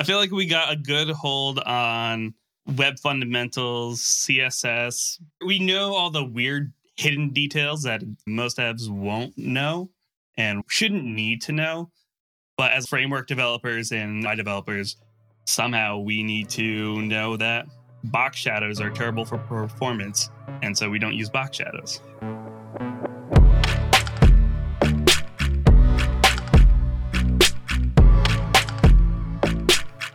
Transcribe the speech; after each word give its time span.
I 0.00 0.04
feel 0.04 0.18
like 0.18 0.30
we 0.30 0.46
got 0.46 0.72
a 0.72 0.76
good 0.76 1.10
hold 1.10 1.58
on 1.58 2.34
web 2.76 3.00
fundamentals, 3.00 4.00
CSS. 4.00 5.20
We 5.44 5.58
know 5.58 5.94
all 5.94 6.10
the 6.10 6.24
weird 6.24 6.72
hidden 6.96 7.30
details 7.30 7.82
that 7.82 8.02
most 8.26 8.58
devs 8.58 8.88
won't 8.88 9.36
know 9.36 9.90
and 10.36 10.62
shouldn't 10.68 11.04
need 11.04 11.42
to 11.42 11.52
know. 11.52 11.90
But 12.56 12.72
as 12.72 12.86
framework 12.86 13.26
developers 13.26 13.90
and 13.90 14.24
UI 14.24 14.36
developers, 14.36 14.96
somehow 15.46 15.98
we 15.98 16.22
need 16.22 16.48
to 16.50 17.02
know 17.02 17.36
that 17.36 17.66
box 18.04 18.36
shadows 18.36 18.80
are 18.80 18.90
terrible 18.90 19.24
for 19.24 19.38
performance. 19.38 20.30
And 20.62 20.78
so 20.78 20.88
we 20.88 21.00
don't 21.00 21.14
use 21.14 21.28
box 21.28 21.56
shadows. 21.56 22.00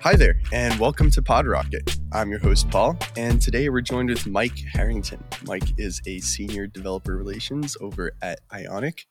Hi 0.04 0.18
there, 0.18 0.38
and 0.52 0.78
welcome 0.82 1.10
to 1.12 1.22
PodRocket. 1.22 1.98
I'm 2.12 2.30
your 2.30 2.40
host, 2.40 2.70
Paul, 2.70 2.98
and 3.16 3.42
today 3.42 3.70
we're 3.70 3.80
joined 3.80 4.10
with 4.10 4.28
Mike 4.28 4.58
Hartington. 4.74 5.24
Mike 5.46 5.80
is 5.80 6.02
a 6.06 6.20
senior 6.20 6.68
developer 6.68 7.16
relations 7.16 7.78
over 7.80 8.12
at 8.22 8.42
Ionic, 8.52 9.06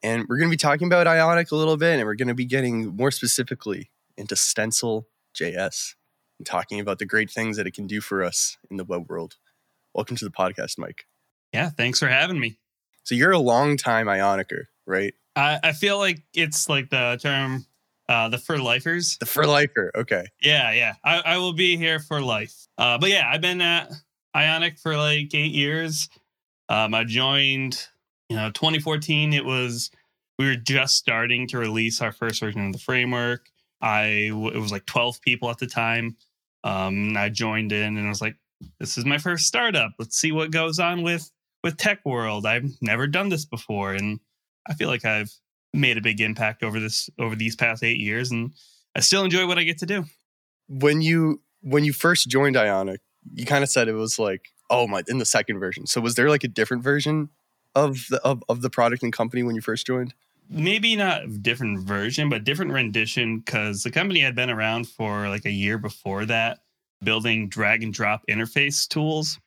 and 0.00 0.26
we're 0.28 0.38
going 0.38 0.48
to 0.48 0.52
be 0.52 0.56
talking 0.56 0.86
about 0.86 1.08
Ionic 1.08 1.50
a 1.50 1.56
little 1.56 1.76
bit, 1.76 1.98
and 1.98 2.06
we're 2.06 2.14
going 2.14 2.28
to 2.28 2.34
be 2.34 2.44
getting 2.44 2.94
more 2.94 3.10
specifically 3.10 3.90
into 4.16 4.36
Stencil 4.36 5.08
JS 5.36 5.96
and 6.38 6.46
talking 6.46 6.78
about 6.78 7.00
the 7.00 7.04
great 7.04 7.32
things 7.32 7.56
that 7.56 7.66
it 7.66 7.74
can 7.74 7.88
do 7.88 8.00
for 8.00 8.22
us 8.22 8.58
in 8.70 8.76
the 8.76 8.84
web 8.84 9.10
world. 9.10 9.38
Welcome 9.92 10.14
to 10.18 10.24
the 10.24 10.30
podcast, 10.30 10.78
Mike. 10.78 11.06
Yeah, 11.52 11.70
thanks 11.70 11.98
for 11.98 12.06
having 12.06 12.38
me. 12.38 12.60
So 13.02 13.16
you're 13.16 13.32
a 13.32 13.40
long 13.40 13.76
time 13.76 14.06
Ionicer, 14.06 14.66
right? 14.86 15.14
I, 15.34 15.58
I 15.64 15.72
feel 15.72 15.98
like 15.98 16.22
it's 16.32 16.68
like 16.68 16.90
the 16.90 17.18
term 17.20 17.66
uh, 18.08 18.28
the 18.28 18.38
for 18.38 18.58
lifers. 18.58 19.16
The 19.18 19.26
for 19.26 19.46
lifer. 19.46 19.90
Okay. 19.94 20.24
Yeah, 20.40 20.72
yeah. 20.72 20.94
I, 21.04 21.20
I 21.24 21.38
will 21.38 21.52
be 21.52 21.76
here 21.76 22.00
for 22.00 22.20
life. 22.20 22.54
Uh, 22.76 22.98
but 22.98 23.10
yeah, 23.10 23.28
I've 23.30 23.40
been 23.40 23.60
at 23.60 23.92
Ionic 24.34 24.78
for 24.78 24.96
like 24.96 25.34
eight 25.34 25.52
years. 25.52 26.08
Um, 26.68 26.94
I 26.94 27.04
joined, 27.04 27.86
you 28.28 28.36
know, 28.36 28.50
2014. 28.50 29.32
It 29.32 29.44
was 29.44 29.90
we 30.38 30.46
were 30.46 30.56
just 30.56 30.96
starting 30.96 31.48
to 31.48 31.58
release 31.58 32.00
our 32.00 32.12
first 32.12 32.40
version 32.40 32.66
of 32.66 32.72
the 32.72 32.78
framework. 32.78 33.50
I 33.80 34.30
it 34.32 34.58
was 34.58 34.72
like 34.72 34.86
12 34.86 35.20
people 35.20 35.50
at 35.50 35.58
the 35.58 35.66
time. 35.66 36.16
Um, 36.64 37.16
I 37.16 37.28
joined 37.28 37.72
in 37.72 37.96
and 37.96 38.06
I 38.06 38.08
was 38.08 38.20
like, 38.20 38.36
this 38.80 38.98
is 38.98 39.04
my 39.04 39.18
first 39.18 39.46
startup. 39.46 39.92
Let's 39.98 40.16
see 40.16 40.32
what 40.32 40.50
goes 40.50 40.78
on 40.78 41.02
with 41.02 41.30
with 41.62 41.76
tech 41.76 42.00
world. 42.04 42.46
I've 42.46 42.70
never 42.80 43.06
done 43.06 43.28
this 43.28 43.44
before, 43.44 43.92
and 43.92 44.20
I 44.68 44.74
feel 44.74 44.88
like 44.88 45.04
I've 45.04 45.32
made 45.72 45.98
a 45.98 46.00
big 46.00 46.20
impact 46.20 46.62
over 46.62 46.80
this 46.80 47.10
over 47.18 47.36
these 47.36 47.56
past 47.56 47.82
eight 47.82 47.98
years, 47.98 48.30
and 48.30 48.52
I 48.96 49.00
still 49.00 49.24
enjoy 49.24 49.46
what 49.46 49.58
I 49.58 49.64
get 49.64 49.78
to 49.78 49.86
do. 49.86 50.04
When 50.68 51.00
you 51.00 51.42
when 51.62 51.84
you 51.84 51.92
first 51.92 52.28
joined 52.28 52.56
Ionic, 52.56 53.00
you 53.34 53.46
kind 53.46 53.64
of 53.64 53.70
said 53.70 53.88
it 53.88 53.94
was 53.94 54.18
like, 54.18 54.48
oh 54.70 54.86
my, 54.86 55.02
in 55.08 55.18
the 55.18 55.24
second 55.24 55.58
version. 55.58 55.86
So 55.86 56.00
was 56.00 56.14
there 56.14 56.28
like 56.28 56.44
a 56.44 56.48
different 56.48 56.82
version 56.82 57.30
of 57.74 58.06
the 58.10 58.20
of, 58.22 58.42
of 58.48 58.62
the 58.62 58.70
product 58.70 59.02
and 59.02 59.12
company 59.12 59.42
when 59.42 59.54
you 59.54 59.60
first 59.60 59.86
joined? 59.86 60.14
Maybe 60.50 60.96
not 60.96 61.42
different 61.42 61.80
version, 61.86 62.30
but 62.30 62.44
different 62.44 62.72
rendition 62.72 63.40
because 63.40 63.82
the 63.82 63.90
company 63.90 64.20
had 64.20 64.34
been 64.34 64.48
around 64.48 64.88
for 64.88 65.28
like 65.28 65.44
a 65.44 65.50
year 65.50 65.76
before 65.76 66.24
that, 66.24 66.60
building 67.02 67.48
drag 67.50 67.82
and 67.82 67.92
drop 67.92 68.22
interface 68.28 68.88
tools. 68.88 69.38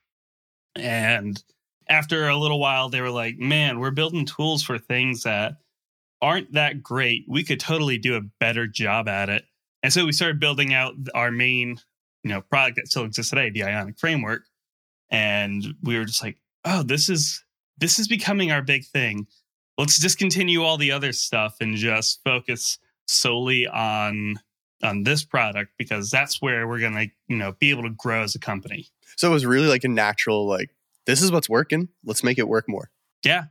And 0.75 1.43
after 1.89 2.29
a 2.29 2.37
little 2.37 2.59
while, 2.59 2.89
they 2.89 3.01
were 3.01 3.09
like, 3.09 3.39
man, 3.39 3.79
we're 3.79 3.91
building 3.91 4.25
tools 4.25 4.61
for 4.63 4.77
things 4.77 5.23
that 5.23 5.55
aren't 6.21 6.53
that 6.53 6.83
great. 6.83 7.25
We 7.27 7.43
could 7.43 7.59
totally 7.59 7.97
do 7.97 8.15
a 8.15 8.21
better 8.39 8.67
job 8.67 9.07
at 9.07 9.29
it. 9.29 9.43
And 9.83 9.91
so 9.91 10.05
we 10.05 10.11
started 10.11 10.39
building 10.39 10.73
out 10.73 10.93
our 11.15 11.31
main, 11.31 11.77
you 12.23 12.29
know, 12.29 12.41
product 12.41 12.77
that 12.77 12.87
still 12.87 13.05
exists 13.05 13.31
today, 13.31 13.49
the 13.49 13.63
Ionic 13.63 13.99
framework. 13.99 14.43
And 15.09 15.75
we 15.81 15.97
were 15.97 16.05
just 16.05 16.23
like, 16.23 16.37
oh, 16.63 16.83
this 16.83 17.09
is 17.09 17.43
this 17.77 17.99
is 17.99 18.07
becoming 18.07 18.51
our 18.51 18.61
big 18.61 18.85
thing. 18.85 19.27
Let's 19.77 19.99
discontinue 19.99 20.61
all 20.63 20.77
the 20.77 20.91
other 20.91 21.11
stuff 21.11 21.55
and 21.59 21.75
just 21.75 22.21
focus 22.23 22.77
solely 23.07 23.67
on 23.67 24.35
on 24.83 25.03
this 25.03 25.23
product 25.23 25.71
because 25.77 26.09
that's 26.09 26.41
where 26.41 26.67
we're 26.67 26.79
gonna, 26.79 27.07
you 27.27 27.37
know, 27.37 27.53
be 27.59 27.71
able 27.71 27.83
to 27.83 27.89
grow 27.89 28.23
as 28.23 28.35
a 28.35 28.39
company. 28.39 28.87
So 29.17 29.29
it 29.29 29.33
was 29.33 29.45
really 29.45 29.67
like 29.67 29.83
a 29.83 29.89
natural, 29.89 30.47
like, 30.47 30.69
this 31.05 31.21
is 31.21 31.31
what's 31.31 31.49
working. 31.49 31.89
Let's 32.03 32.23
make 32.23 32.39
it 32.39 32.47
work 32.47 32.65
more. 32.67 32.89
Yeah. 33.23 33.45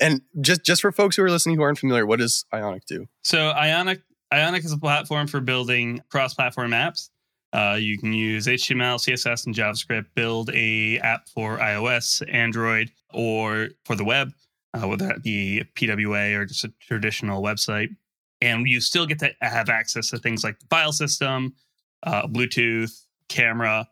And 0.00 0.22
just 0.40 0.64
just 0.64 0.82
for 0.82 0.92
folks 0.92 1.16
who 1.16 1.22
are 1.22 1.30
listening 1.30 1.56
who 1.56 1.62
aren't 1.62 1.78
familiar, 1.78 2.06
what 2.06 2.18
does 2.18 2.44
Ionic 2.52 2.84
do? 2.86 3.06
So 3.22 3.50
Ionic 3.50 4.00
Ionic 4.32 4.64
is 4.64 4.72
a 4.72 4.78
platform 4.78 5.26
for 5.26 5.40
building 5.40 6.02
cross-platform 6.10 6.72
apps. 6.72 7.10
Uh, 7.52 7.76
you 7.80 7.96
can 7.98 8.12
use 8.12 8.48
HTML, 8.48 8.96
CSS, 8.96 9.46
and 9.46 9.54
JavaScript. 9.54 10.06
Build 10.16 10.50
a 10.52 10.98
app 10.98 11.28
for 11.28 11.58
iOS, 11.58 12.22
Android, 12.32 12.90
or 13.12 13.68
for 13.84 13.94
the 13.94 14.04
web, 14.04 14.32
uh, 14.74 14.88
whether 14.88 15.06
that 15.06 15.22
be 15.22 15.62
PWA 15.76 16.36
or 16.36 16.46
just 16.46 16.64
a 16.64 16.72
traditional 16.80 17.42
website. 17.42 17.94
And 18.40 18.66
you 18.66 18.80
still 18.80 19.06
get 19.06 19.20
to 19.20 19.32
have 19.40 19.68
access 19.68 20.10
to 20.10 20.18
things 20.18 20.42
like 20.42 20.58
the 20.58 20.66
file 20.66 20.90
system, 20.90 21.54
uh, 22.02 22.26
Bluetooth, 22.26 23.04
camera, 23.28 23.88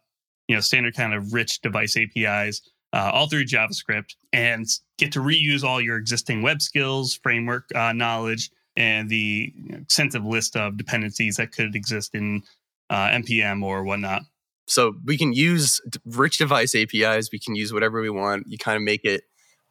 you 0.48 0.56
know, 0.56 0.60
standard 0.60 0.96
kind 0.96 1.14
of 1.14 1.32
rich 1.32 1.60
device 1.60 1.96
APIs 1.96 2.62
uh, 2.92 3.10
all 3.12 3.28
through 3.28 3.44
JavaScript 3.44 4.14
and 4.32 4.66
get 4.98 5.12
to 5.12 5.20
reuse 5.20 5.64
all 5.64 5.80
your 5.80 5.96
existing 5.96 6.42
web 6.42 6.60
skills, 6.60 7.14
framework 7.22 7.68
uh, 7.74 7.92
knowledge, 7.92 8.50
and 8.76 9.08
the 9.08 9.52
extensive 9.70 10.24
list 10.24 10.56
of 10.56 10.76
dependencies 10.76 11.36
that 11.36 11.52
could 11.52 11.74
exist 11.74 12.14
in 12.14 12.42
uh, 12.90 13.08
npm 13.08 13.62
or 13.62 13.84
whatnot. 13.84 14.22
So 14.66 14.94
we 15.04 15.18
can 15.18 15.32
use 15.32 15.80
rich 16.04 16.38
device 16.38 16.74
APIs. 16.74 17.30
We 17.32 17.38
can 17.38 17.54
use 17.54 17.72
whatever 17.72 18.00
we 18.00 18.10
want. 18.10 18.46
You 18.48 18.58
kind 18.58 18.76
of 18.76 18.82
make 18.82 19.04
it. 19.04 19.24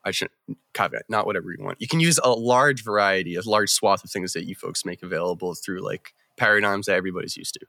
I 0.03 0.11
shouldn't 0.11 0.33
caveat, 0.73 1.03
not 1.09 1.27
whatever 1.27 1.51
you 1.51 1.63
want. 1.63 1.79
You 1.79 1.87
can 1.87 1.99
use 1.99 2.19
a 2.23 2.31
large 2.31 2.83
variety, 2.83 3.35
a 3.35 3.41
large 3.41 3.69
swath 3.69 4.03
of 4.03 4.09
things 4.09 4.33
that 4.33 4.45
you 4.45 4.55
folks 4.55 4.83
make 4.83 5.03
available 5.03 5.53
through 5.53 5.81
like 5.81 6.13
paradigms 6.37 6.87
that 6.87 6.95
everybody's 6.95 7.37
used 7.37 7.53
to. 7.53 7.65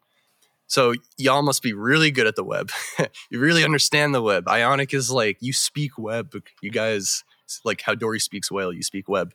So 0.73 0.95
y'all 1.19 1.43
must 1.43 1.63
be 1.63 1.75
really 1.75 2.11
good 2.11 2.27
at 2.27 2.35
the 2.35 2.43
web. 2.43 2.71
you 3.31 3.39
really 3.39 3.63
understand 3.63 4.15
the 4.15 4.23
web. 4.23 4.49
Ionic 4.49 4.95
is 4.95 5.11
like 5.11 5.37
you 5.41 5.53
speak 5.53 5.99
web. 5.99 6.33
You 6.63 6.71
guys 6.71 7.25
like 7.63 7.83
how 7.83 7.95
Dory 7.95 8.19
speaks 8.19 8.51
whale. 8.51 8.73
You 8.73 8.83
speak 8.83 9.07
web. 9.07 9.35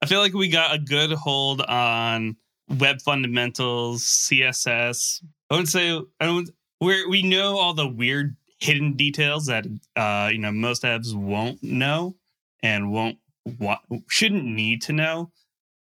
I 0.00 0.06
feel 0.06 0.20
like 0.20 0.32
we 0.32 0.48
got 0.48 0.74
a 0.74 0.78
good 0.78 1.12
hold 1.12 1.60
on 1.60 2.36
web 2.80 3.02
fundamentals, 3.02 4.04
CSS. 4.04 5.22
I 5.50 5.56
would 5.56 5.68
say 5.68 6.00
I 6.18 6.24
don't. 6.24 6.48
We 6.80 7.04
we 7.08 7.22
know 7.22 7.58
all 7.58 7.74
the 7.74 7.86
weird 7.86 8.34
hidden 8.58 8.94
details 8.94 9.44
that 9.46 9.66
uh, 9.96 10.30
you 10.32 10.38
know 10.38 10.50
most 10.50 10.82
apps 10.82 11.14
won't 11.14 11.62
know 11.62 12.16
and 12.62 12.90
won't 12.90 13.18
wa- 13.58 13.80
shouldn't 14.08 14.46
need 14.46 14.80
to 14.84 14.94
know. 14.94 15.30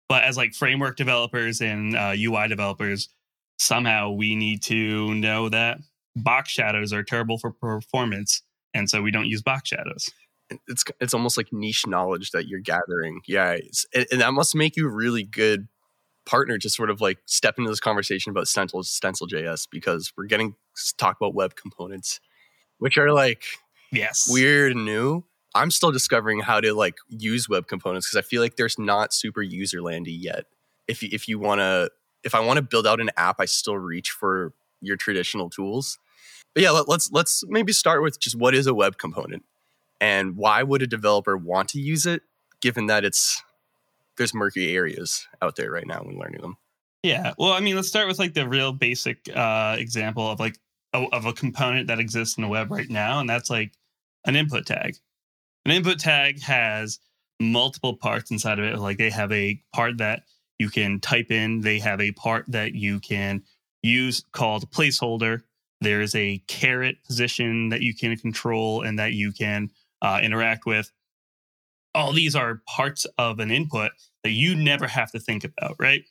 But 0.10 0.24
as 0.24 0.36
like 0.36 0.54
framework 0.54 0.98
developers 0.98 1.62
and 1.62 1.96
uh, 1.96 2.14
UI 2.14 2.50
developers, 2.50 3.08
somehow 3.58 4.12
we 4.12 4.36
need 4.36 4.62
to 4.64 5.14
know 5.14 5.50
that 5.50 5.80
box 6.16 6.52
shadows 6.52 6.94
are 6.94 7.04
terrible 7.04 7.38
for 7.38 7.52
performance 7.52 8.42
and 8.74 8.90
so 8.90 9.02
we 9.02 9.12
don't 9.12 9.28
use 9.28 9.42
box 9.42 9.70
shadows. 9.70 10.10
It's 10.68 10.84
it's 11.00 11.14
almost 11.14 11.38
like 11.38 11.52
niche 11.52 11.88
knowledge 11.88 12.32
that 12.32 12.48
you're 12.48 12.60
gathering. 12.60 13.22
Yeah 13.28 13.58
and, 13.94 14.22
that 14.22 14.34
must 14.34 14.56
make 14.56 14.76
you 14.76 14.88
a 14.88 14.92
really 14.92 15.24
good 15.24 15.68
partner 16.26 16.58
to 16.58 16.70
sort 16.70 16.90
of 16.90 17.02
like 17.02 17.20
step 17.26 17.58
into 17.58 17.70
this 17.70 17.80
conversation 17.80 18.32
about 18.32 18.48
stencil 18.48 18.82
stencil 18.82 19.28
js 19.28 19.68
because 19.70 20.12
we're 20.18 20.26
getting 20.26 20.56
talk 20.98 21.16
about 21.22 21.36
web 21.36 21.56
components 21.56 22.20
which 22.80 22.98
are 22.98 23.12
like 23.12 23.44
yes. 23.92 24.28
weird 24.30 24.74
and 24.74 24.86
new. 24.86 25.24
I'm 25.54 25.72
still 25.72 25.92
discovering 25.92 26.42
how 26.42 26.60
to 26.60 26.74
like 26.74 26.96
use 27.08 27.48
web 27.48 27.68
components 27.68 28.08
because 28.08 28.24
i 28.24 28.28
feel 28.28 28.42
like 28.42 28.58
there's 28.58 28.78
not 28.78 29.14
super 29.14 29.42
user 29.42 29.82
landy 29.82 30.12
yet. 30.12 30.46
If 30.88 31.02
you, 31.02 31.10
if 31.12 31.28
you 31.28 31.40
want 31.40 31.60
to 31.60 31.90
if 32.26 32.36
I 32.36 32.42
want 32.42 32.58
to 32.58 32.64
build 32.64 32.86
out 32.86 33.00
an 33.00 33.12
app, 33.16 33.38
I 33.40 33.46
still 33.46 33.78
reach 33.78 34.10
for 34.10 34.52
your 34.82 34.98
traditional 34.98 35.50
tools. 35.50 36.00
But 36.54 36.64
yeah, 36.64 36.72
let, 36.72 36.90
let's 36.90 37.12
let's 37.12 37.44
maybe 37.48 37.72
start 37.72 38.02
with 38.02 38.20
just 38.20 38.38
what 38.38 38.56
is 38.56 38.68
a 38.68 38.74
web 38.74 38.98
component 38.98 39.44
and 40.02 40.36
why 40.36 40.64
would 40.64 40.82
a 40.82 40.88
developer 40.88 41.38
want 41.38 41.70
to 41.70 41.80
use 41.80 42.06
it, 42.06 42.24
given 42.62 42.88
that 42.88 43.06
it's 43.06 43.42
there's 44.18 44.34
murky 44.34 44.76
areas 44.76 45.28
out 45.42 45.56
there 45.56 45.72
right 45.72 45.88
now 45.88 46.02
when 46.02 46.18
learning 46.18 46.42
them. 46.42 46.58
Yeah, 47.04 47.34
well, 47.38 47.52
I 47.52 47.60
mean, 47.60 47.76
let's 47.76 47.88
start 47.88 48.08
with 48.08 48.18
like 48.18 48.34
the 48.34 48.48
real 48.48 48.74
basic 48.74 49.30
uh, 49.34 49.76
example 49.78 50.28
of 50.28 50.40
like 50.40 50.58
a, 50.94 51.06
of 51.12 51.26
a 51.26 51.34
component 51.34 51.88
that 51.88 52.00
exists 52.00 52.38
in 52.38 52.44
the 52.44 52.50
web 52.50 52.72
right 52.72 52.90
now, 52.90 53.20
and 53.20 53.30
that's 53.30 53.50
like 53.50 53.74
an 54.26 54.36
input 54.36 54.66
tag. 54.66 54.98
An 55.66 55.72
input 55.72 56.00
tag 56.00 56.42
has 56.42 57.00
multiple 57.40 57.96
parts 57.96 58.32
inside 58.32 58.60
of 58.60 58.66
it. 58.66 58.80
Like 58.80 58.98
they 58.98 59.10
have 59.10 59.32
a 59.32 59.62
part 59.74 59.98
that 59.98 60.24
you 60.60 60.70
can 60.70 61.00
type 61.00 61.32
in. 61.32 61.62
They 61.62 61.80
have 61.80 62.02
a 62.02 62.12
part 62.12 62.46
that 62.50 62.74
you 62.74 63.00
can 63.00 63.44
use 63.82 64.24
called 64.32 64.70
placeholder. 64.72 65.42
There's 65.82 66.16
a 66.16 66.42
caret 66.48 67.04
position 67.06 67.70
that 67.70 67.82
you 67.82 67.94
can 67.94 68.16
control 68.18 68.82
and 68.82 68.98
that 69.00 69.14
you 69.14 69.32
can 69.32 69.72
uh, 70.02 70.20
interact 70.24 70.66
with. 70.66 70.92
All 71.94 72.12
these 72.12 72.36
are 72.36 72.62
parts 72.68 73.06
of 73.18 73.40
an 73.40 73.52
input 73.52 73.92
that 74.24 74.32
you 74.32 74.56
never 74.56 74.88
have 74.88 75.12
to 75.12 75.20
think 75.20 75.44
about, 75.44 75.76
right? 75.80 76.04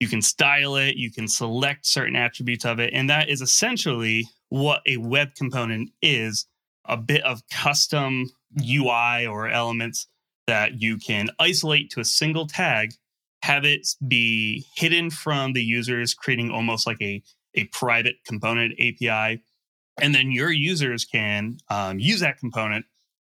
You 0.00 0.08
can 0.08 0.22
style 0.22 0.76
it, 0.76 0.96
you 0.96 1.10
can 1.10 1.28
select 1.28 1.86
certain 1.86 2.16
attributes 2.16 2.64
of 2.64 2.78
it. 2.78 2.90
And 2.92 3.10
that 3.10 3.28
is 3.28 3.40
essentially 3.40 4.28
what 4.48 4.82
a 4.86 4.96
web 4.96 5.34
component 5.34 5.90
is 6.02 6.46
a 6.84 6.96
bit 6.96 7.22
of 7.22 7.42
custom 7.50 8.30
UI 8.60 9.26
or 9.26 9.48
elements 9.48 10.06
that 10.46 10.80
you 10.80 10.96
can 10.96 11.28
isolate 11.38 11.90
to 11.90 12.00
a 12.00 12.04
single 12.04 12.46
tag, 12.46 12.92
have 13.42 13.64
it 13.64 13.88
be 14.06 14.66
hidden 14.74 15.10
from 15.10 15.52
the 15.52 15.62
users, 15.62 16.14
creating 16.14 16.50
almost 16.50 16.86
like 16.86 17.00
a, 17.00 17.22
a 17.54 17.64
private 17.66 18.16
component 18.26 18.74
API. 18.74 19.42
And 20.00 20.14
then 20.14 20.30
your 20.30 20.50
users 20.50 21.04
can 21.04 21.58
um, 21.68 21.98
use 21.98 22.20
that 22.20 22.38
component 22.38 22.86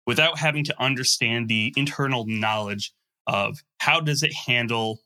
without 0.06 0.40
having 0.40 0.64
to 0.66 0.82
understand 0.82 1.48
the 1.48 1.74
internal 1.76 2.26
knowledge 2.28 2.94
of 3.28 3.64
how 3.80 4.00
does 4.00 4.24
it 4.24 4.34
handle 4.34 5.00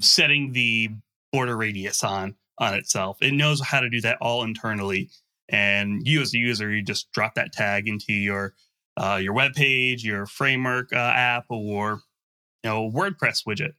setting 0.00 0.52
the 0.52 0.90
border 1.32 1.56
radius 1.56 2.04
on 2.04 2.36
on 2.58 2.74
itself. 2.74 3.18
It 3.20 3.32
knows 3.32 3.60
how 3.60 3.80
to 3.80 3.90
do 3.90 4.00
that 4.02 4.18
all 4.20 4.44
internally. 4.44 5.10
And 5.48 6.06
you 6.06 6.20
as 6.20 6.34
a 6.34 6.38
user, 6.38 6.70
you 6.70 6.82
just 6.82 7.10
drop 7.12 7.34
that 7.34 7.52
tag 7.52 7.88
into 7.88 8.12
your 8.12 8.54
uh, 8.96 9.18
your 9.20 9.32
web 9.32 9.52
page, 9.54 10.04
your 10.04 10.26
framework 10.26 10.92
uh, 10.92 10.96
app, 10.96 11.46
or 11.48 12.00
you 12.62 12.70
know 12.70 12.90
WordPress 12.90 13.44
widget, 13.46 13.72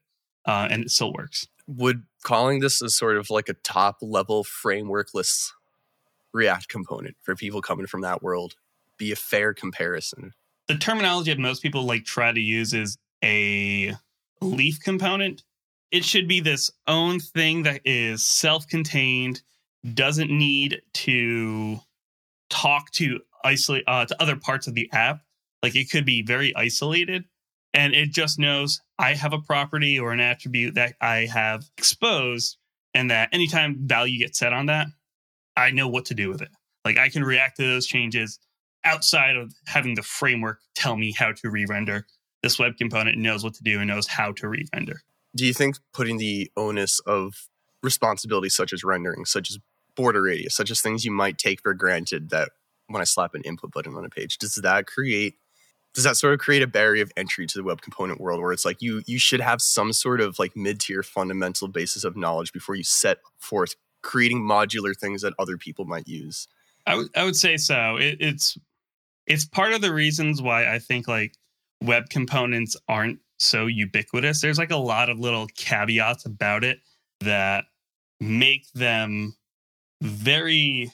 uh, 0.45 0.67
and 0.69 0.83
it 0.83 0.91
still 0.91 1.13
works. 1.13 1.47
Would 1.67 2.03
calling 2.23 2.59
this 2.59 2.81
as 2.81 2.95
sort 2.95 3.17
of 3.17 3.29
like 3.29 3.49
a 3.49 3.53
top 3.53 3.97
level 4.01 4.43
frameworkless 4.43 5.49
React 6.33 6.67
component 6.67 7.15
for 7.21 7.35
people 7.35 7.61
coming 7.61 7.87
from 7.87 8.01
that 8.01 8.21
world 8.21 8.55
be 8.97 9.11
a 9.11 9.15
fair 9.15 9.53
comparison? 9.53 10.33
The 10.67 10.77
terminology 10.77 11.31
that 11.31 11.39
most 11.39 11.61
people 11.61 11.83
like 11.83 12.05
try 12.05 12.31
to 12.31 12.39
use 12.39 12.73
is 12.73 12.97
a 13.23 13.95
leaf 14.41 14.79
component. 14.79 15.43
It 15.91 16.03
should 16.03 16.27
be 16.27 16.39
this 16.39 16.71
own 16.87 17.19
thing 17.19 17.63
that 17.63 17.81
is 17.85 18.25
self-contained, 18.25 19.41
doesn't 19.93 20.29
need 20.29 20.81
to 20.93 21.79
talk 22.49 22.91
to 22.91 23.19
isolate 23.43 23.83
uh, 23.87 24.05
to 24.05 24.21
other 24.21 24.35
parts 24.35 24.67
of 24.67 24.73
the 24.73 24.89
app. 24.91 25.21
Like 25.63 25.75
it 25.75 25.89
could 25.89 26.05
be 26.05 26.21
very 26.21 26.55
isolated, 26.55 27.25
and 27.75 27.93
it 27.93 28.11
just 28.11 28.39
knows 28.39 28.81
I 28.97 29.13
have 29.13 29.33
a 29.33 29.39
property 29.39 29.99
or 29.99 30.11
an 30.13 30.21
attribute 30.21 30.75
that 30.75 30.95
I 31.01 31.27
have 31.31 31.65
exposed, 31.77 32.57
and 32.93 33.11
that 33.11 33.29
anytime 33.33 33.85
value 33.85 34.17
gets 34.17 34.39
set 34.39 34.53
on 34.53 34.67
that, 34.67 34.87
I 35.57 35.71
know 35.71 35.87
what 35.87 36.05
to 36.05 36.15
do 36.15 36.29
with 36.29 36.41
it. 36.41 36.49
Like 36.85 36.97
I 36.97 37.09
can 37.09 37.23
react 37.23 37.57
to 37.57 37.63
those 37.63 37.85
changes 37.85 38.39
outside 38.83 39.35
of 39.35 39.53
having 39.65 39.95
the 39.95 40.03
framework 40.03 40.59
tell 40.75 40.95
me 40.95 41.11
how 41.11 41.33
to 41.33 41.49
re-render. 41.49 42.05
This 42.41 42.57
web 42.57 42.77
component 42.77 43.17
knows 43.17 43.43
what 43.43 43.55
to 43.55 43.63
do 43.63 43.79
and 43.79 43.87
knows 43.87 44.07
how 44.07 44.31
to 44.33 44.47
re-render. 44.47 45.01
Do 45.35 45.45
you 45.45 45.53
think 45.53 45.77
putting 45.93 46.17
the 46.17 46.49
onus 46.55 46.99
of 47.01 47.33
responsibilities 47.83 48.55
such 48.55 48.71
as 48.71 48.83
rendering, 48.83 49.25
such 49.25 49.49
as 49.51 49.59
border 49.95 50.21
radius, 50.21 50.55
such 50.55 50.71
as 50.71 50.81
things 50.81 51.03
you 51.03 51.11
might 51.11 51.37
take 51.37 51.61
for 51.61 51.73
granted 51.73 52.29
that 52.29 52.51
when 52.87 53.01
I 53.01 53.05
slap 53.05 53.33
an 53.33 53.41
input 53.41 53.71
button 53.71 53.95
on 53.95 54.05
a 54.05 54.09
page, 54.09 54.37
does 54.37 54.55
that 54.55 54.85
create 54.85 55.35
does 55.95 56.03
that 56.03 56.17
sort 56.17 56.33
of 56.33 56.39
create 56.39 56.61
a 56.61 56.67
barrier 56.67 57.01
of 57.01 57.11
entry 57.17 57.47
to 57.47 57.57
the 57.57 57.63
web 57.63 57.81
component 57.81 58.21
world 58.21 58.39
where 58.39 58.51
it's 58.51 58.65
like 58.65 58.81
you 58.81 59.01
you 59.07 59.17
should 59.17 59.41
have 59.41 59.61
some 59.61 59.91
sort 59.91 60.21
of 60.21 60.37
like 60.37 60.55
mid-tier 60.55 61.01
fundamental 61.01 61.67
basis 61.67 62.03
of 62.03 62.15
knowledge 62.15 62.53
before 62.53 62.75
you 62.75 62.83
set 62.83 63.17
forth 63.39 63.75
creating 64.03 64.41
modular 64.41 64.95
things 64.95 65.23
that 65.23 65.33
other 65.39 65.57
people 65.57 65.85
might 65.85 66.07
use 66.07 66.47
I 66.85 66.95
would 66.95 67.09
I 67.15 67.23
would 67.23 67.35
say 67.35 67.57
so. 67.57 67.97
It, 67.97 68.17
it's 68.19 68.57
it's 69.27 69.45
part 69.45 69.73
of 69.73 69.81
the 69.81 69.93
reasons 69.93 70.41
why 70.41 70.71
I 70.71 70.79
think 70.79 71.07
like 71.07 71.35
web 71.81 72.09
components 72.09 72.77
aren't 72.87 73.19
so 73.37 73.65
ubiquitous. 73.65 74.41
There's 74.41 74.57
like 74.57 74.71
a 74.71 74.77
lot 74.77 75.09
of 75.09 75.19
little 75.19 75.47
caveats 75.57 76.25
about 76.25 76.63
it 76.63 76.79
that 77.21 77.65
make 78.19 78.71
them 78.73 79.35
very 80.01 80.91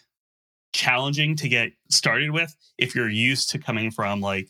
challenging 0.74 1.36
to 1.36 1.50
get 1.50 1.74
started 1.90 2.32
with 2.32 2.56
if 2.78 2.96
you're 2.96 3.10
used 3.10 3.50
to 3.50 3.60
coming 3.60 3.92
from 3.92 4.22
like 4.22 4.50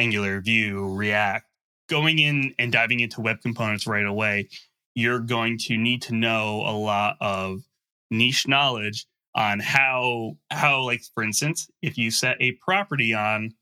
Angular, 0.00 0.40
Vue, 0.40 0.94
React. 0.94 1.46
Going 1.88 2.18
in 2.18 2.54
and 2.58 2.72
diving 2.72 3.00
into 3.00 3.20
web 3.20 3.42
components 3.42 3.86
right 3.86 4.06
away, 4.06 4.48
you're 4.94 5.20
going 5.20 5.58
to 5.58 5.76
need 5.76 6.00
to 6.02 6.14
know 6.14 6.62
a 6.66 6.72
lot 6.72 7.16
of 7.20 7.62
niche 8.10 8.48
knowledge 8.48 9.06
on 9.34 9.60
how 9.60 10.36
how 10.50 10.82
like 10.82 11.02
for 11.14 11.22
instance 11.22 11.70
if 11.82 11.96
you 11.96 12.10
set 12.10 12.36
a 12.40 12.52
property 12.52 13.14
on 13.14 13.52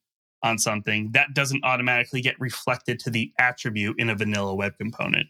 on 0.43 0.57
something 0.57 1.11
that 1.13 1.35
doesn't 1.35 1.63
automatically 1.65 2.23
get 2.23 2.41
reflected 2.41 2.99
to 2.99 3.11
the 3.11 3.31
attribute 3.39 3.95
in 3.99 4.09
a 4.09 4.15
vanilla 4.15 4.55
web 4.55 4.73
component 4.79 5.27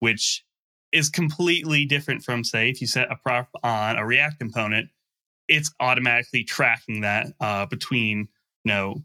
which 0.00 0.44
is 0.92 1.08
completely 1.08 1.86
different 1.86 2.22
from 2.22 2.44
say 2.44 2.68
if 2.68 2.82
you 2.82 2.86
set 2.86 3.10
a 3.10 3.16
prop 3.16 3.48
on 3.62 3.96
a 3.96 4.04
react 4.04 4.38
component 4.38 4.90
it's 5.48 5.72
automatically 5.80 6.44
tracking 6.44 7.00
that 7.00 7.28
uh, 7.40 7.64
between 7.64 8.28
you 8.64 8.72
know 8.72 9.02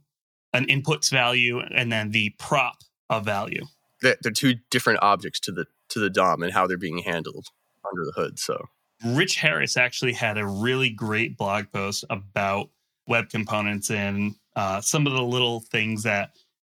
an 0.57 0.65
inputs 0.65 1.09
value 1.09 1.59
and 1.59 1.91
then 1.91 2.11
the 2.11 2.29
prop 2.37 2.77
of 3.09 3.23
value 3.23 3.63
they're, 4.01 4.17
they're 4.21 4.31
two 4.31 4.55
different 4.69 4.99
objects 5.01 5.39
to 5.39 5.51
the 5.51 5.65
to 5.89 5.99
the 5.99 6.09
dom 6.09 6.43
and 6.43 6.53
how 6.53 6.67
they're 6.67 6.77
being 6.77 6.99
handled 6.99 7.47
under 7.89 8.03
the 8.05 8.11
hood 8.15 8.37
so 8.37 8.67
Rich 9.05 9.37
Harris 9.37 9.77
actually 9.77 10.13
had 10.13 10.37
a 10.37 10.45
really 10.45 10.89
great 10.89 11.37
blog 11.37 11.71
post 11.71 12.03
about 12.09 12.69
web 13.07 13.29
components 13.29 13.91
and 13.91 14.35
uh, 14.55 14.81
some 14.81 15.05
of 15.05 15.13
the 15.13 15.21
little 15.21 15.59
things 15.59 16.03
that 16.03 16.31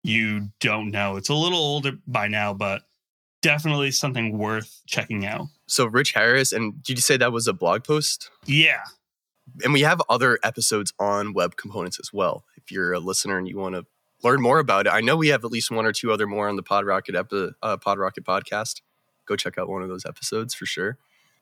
you 0.04 0.50
don't 0.60 0.92
know. 0.92 1.18
It's 1.18 1.30
a 1.30 1.34
little 1.34 1.60
older 1.60 1.94
by 2.08 2.28
now, 2.28 2.54
but 2.54 2.84
definitely 3.42 3.92
something 3.92 4.38
worth 4.38 4.82
checking 4.88 5.26
out. 5.26 5.48
So, 5.68 5.86
Rich 5.86 6.14
Harris, 6.14 6.54
and 6.54 6.82
did 6.82 6.98
you 6.98 7.02
say 7.02 7.18
that 7.18 7.32
was 7.32 7.48
a 7.48 7.54
blog 7.54 7.84
post? 7.84 8.32
Yeah. 8.46 8.82
And 9.64 9.74
we 9.74 9.82
have 9.82 10.02
other 10.10 10.40
episodes 10.44 10.94
on 11.00 11.34
web 11.34 11.56
components 11.56 12.00
as 12.00 12.12
well. 12.14 12.46
If 12.58 12.72
you're 12.72 12.94
a 12.94 13.00
listener 13.00 13.38
and 13.38 13.48
you 13.48 13.58
want 13.58 13.76
to 13.76 13.86
learn 14.24 14.42
more 14.42 14.60
about 14.60 14.88
it, 14.88 14.94
I 14.94 15.02
know 15.02 15.16
we 15.16 15.30
have 15.30 15.46
at 15.46 15.52
least 15.52 15.72
one 15.72 15.86
or 15.86 15.94
two 15.94 16.12
other 16.12 16.28
more 16.28 16.50
on 16.50 16.56
the 16.56 16.64
PodRocket 16.64 17.18
epi- 17.18 17.56
uh, 17.64 17.78
PodRocket 17.78 18.24
podcast. 18.24 18.82
Go 19.26 19.36
check 19.36 19.58
out 19.58 19.70
one 19.70 19.82
of 19.82 19.90
those 19.90 20.06
episodes 20.06 20.54
for 20.54 20.66
sure 20.66 20.98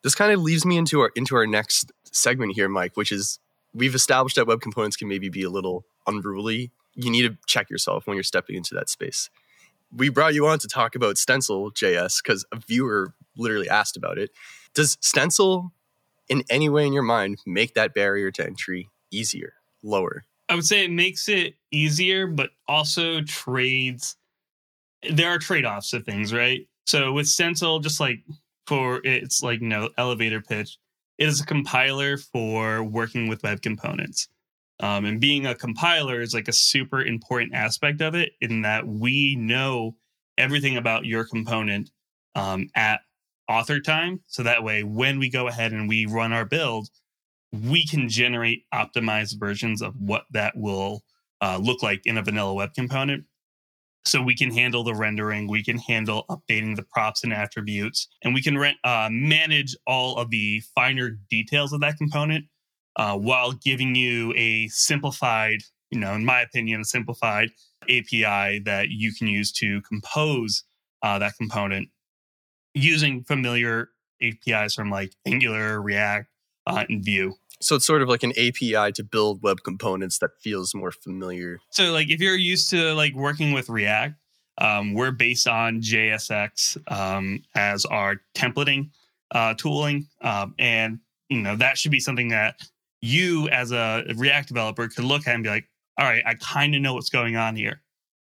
this 0.05 0.13
kind 0.13 0.31
of 0.31 0.39
leads 0.39 0.67
me 0.67 0.77
into 0.77 0.99
our 1.01 1.11
into 1.15 1.35
our 1.35 1.47
next 1.47 1.91
segment 2.11 2.53
here, 2.53 2.69
Mike, 2.69 2.95
which 2.95 3.11
is 3.11 3.39
we've 3.73 3.95
established 3.95 4.35
that 4.35 4.45
web 4.45 4.61
components 4.61 4.95
can 4.95 5.07
maybe 5.07 5.29
be 5.29 5.41
a 5.41 5.49
little 5.49 5.83
unruly. 6.05 6.71
You 6.93 7.09
need 7.09 7.23
to 7.23 7.35
check 7.47 7.71
yourself 7.71 8.05
when 8.05 8.15
you're 8.15 8.23
stepping 8.23 8.55
into 8.55 8.75
that 8.75 8.87
space. 8.87 9.31
We 9.91 10.09
brought 10.09 10.35
you 10.35 10.45
on 10.45 10.59
to 10.59 10.67
talk 10.67 10.93
about 10.93 11.17
Stencil 11.17 11.71
JS 11.71 12.21
because 12.21 12.45
a 12.51 12.57
viewer 12.57 13.15
literally 13.35 13.67
asked 13.67 13.97
about 13.97 14.19
it. 14.19 14.29
Does 14.75 14.99
Stencil, 15.01 15.71
in 16.29 16.43
any 16.49 16.69
way 16.69 16.85
in 16.85 16.93
your 16.93 17.03
mind, 17.03 17.39
make 17.45 17.73
that 17.75 17.93
barrier 17.93 18.31
to 18.31 18.45
entry 18.45 18.89
easier, 19.11 19.53
lower? 19.83 20.23
I 20.49 20.55
would 20.55 20.65
say 20.65 20.85
it 20.85 20.91
makes 20.91 21.27
it 21.27 21.55
easier, 21.71 22.27
but 22.27 22.51
also 22.67 23.21
trades. 23.21 24.15
There 25.09 25.29
are 25.29 25.39
trade 25.39 25.65
offs 25.65 25.93
of 25.93 26.05
things, 26.05 26.33
right? 26.33 26.67
So 26.85 27.13
with 27.13 27.27
Stencil, 27.27 27.79
just 27.79 27.99
like 27.99 28.23
for 28.67 29.01
its 29.03 29.41
like 29.41 29.61
you 29.61 29.67
know 29.67 29.89
elevator 29.97 30.41
pitch 30.41 30.77
it 31.17 31.27
is 31.27 31.39
a 31.39 31.45
compiler 31.45 32.17
for 32.17 32.83
working 32.83 33.27
with 33.27 33.43
web 33.43 33.61
components 33.61 34.27
um, 34.81 35.05
and 35.05 35.21
being 35.21 35.45
a 35.45 35.55
compiler 35.55 36.21
is 36.21 36.33
like 36.33 36.47
a 36.47 36.53
super 36.53 37.01
important 37.01 37.53
aspect 37.53 38.01
of 38.01 38.15
it 38.15 38.33
in 38.41 38.61
that 38.63 38.87
we 38.87 39.35
know 39.35 39.95
everything 40.37 40.77
about 40.77 41.05
your 41.05 41.23
component 41.23 41.91
um, 42.35 42.67
at 42.75 43.01
author 43.49 43.79
time. 43.79 44.21
So 44.27 44.43
that 44.43 44.63
way 44.63 44.83
when 44.83 45.19
we 45.19 45.29
go 45.29 45.47
ahead 45.47 45.71
and 45.71 45.87
we 45.87 46.05
run 46.05 46.33
our 46.33 46.45
build 46.45 46.89
we 47.63 47.85
can 47.85 48.09
generate 48.09 48.63
optimized 48.73 49.39
versions 49.39 49.81
of 49.81 49.93
what 49.99 50.25
that 50.31 50.55
will 50.57 51.03
uh, 51.41 51.59
look 51.61 51.83
like 51.83 52.01
in 52.05 52.17
a 52.17 52.23
vanilla 52.23 52.53
web 52.53 52.73
component. 52.73 53.25
So 54.05 54.21
we 54.21 54.35
can 54.35 54.51
handle 54.51 54.83
the 54.83 54.93
rendering, 54.93 55.47
we 55.47 55.63
can 55.63 55.79
handle 55.79 56.25
updating 56.29 56.75
the 56.75 56.83
props 56.83 57.23
and 57.23 57.33
attributes, 57.33 58.07
and 58.23 58.35
we 58.35 58.41
can 58.41 58.55
re- 58.57 58.77
uh, 58.83 59.09
manage 59.11 59.75
all 59.87 60.17
of 60.17 60.29
the 60.29 60.61
finer 60.75 61.17
details 61.29 61.73
of 61.73 61.81
that 61.81 61.97
component 61.97 62.45
uh, 62.97 63.17
while 63.17 63.53
giving 63.53 63.95
you 63.95 64.31
a 64.37 64.67
simplified, 64.67 65.61
you 65.89 65.99
know, 65.99 66.13
in 66.13 66.23
my 66.23 66.41
opinion, 66.41 66.81
a 66.81 66.85
simplified 66.85 67.49
API 67.83 68.59
that 68.59 68.89
you 68.89 69.11
can 69.13 69.27
use 69.27 69.51
to 69.53 69.81
compose 69.81 70.63
uh, 71.01 71.17
that 71.17 71.33
component 71.37 71.89
using 72.75 73.23
familiar 73.23 73.89
APIs 74.21 74.75
from 74.75 74.91
like 74.91 75.13
Angular, 75.25 75.81
React, 75.81 76.29
uh, 76.67 76.85
and 76.87 77.03
Vue. 77.03 77.33
So 77.61 77.75
it's 77.75 77.87
sort 77.87 78.01
of 78.01 78.09
like 78.09 78.23
an 78.23 78.31
API 78.31 78.91
to 78.91 79.03
build 79.03 79.41
web 79.41 79.63
components 79.63 80.19
that 80.19 80.31
feels 80.41 80.75
more 80.75 80.91
familiar. 80.91 81.59
So 81.71 81.91
like 81.91 82.09
if 82.09 82.19
you're 82.19 82.35
used 82.35 82.69
to 82.71 82.93
like 82.93 83.15
working 83.15 83.53
with 83.53 83.69
React, 83.69 84.15
um, 84.57 84.93
we're 84.93 85.11
based 85.11 85.47
on 85.47 85.81
JSX 85.81 86.77
um, 86.91 87.43
as 87.55 87.85
our 87.85 88.17
templating 88.35 88.89
uh, 89.31 89.53
tooling, 89.55 90.07
um, 90.21 90.53
and 90.59 90.99
you 91.29 91.41
know 91.41 91.55
that 91.57 91.77
should 91.77 91.91
be 91.91 91.99
something 91.99 92.29
that 92.29 92.59
you 93.01 93.49
as 93.49 93.71
a 93.71 94.05
React 94.15 94.49
developer 94.49 94.87
could 94.87 95.03
look 95.03 95.27
at 95.27 95.35
and 95.35 95.43
be 95.43 95.49
like, 95.49 95.65
all 95.97 96.05
right, 96.05 96.23
I 96.25 96.35
kind 96.35 96.75
of 96.75 96.81
know 96.81 96.93
what's 96.93 97.09
going 97.09 97.35
on 97.35 97.55
here. 97.55 97.81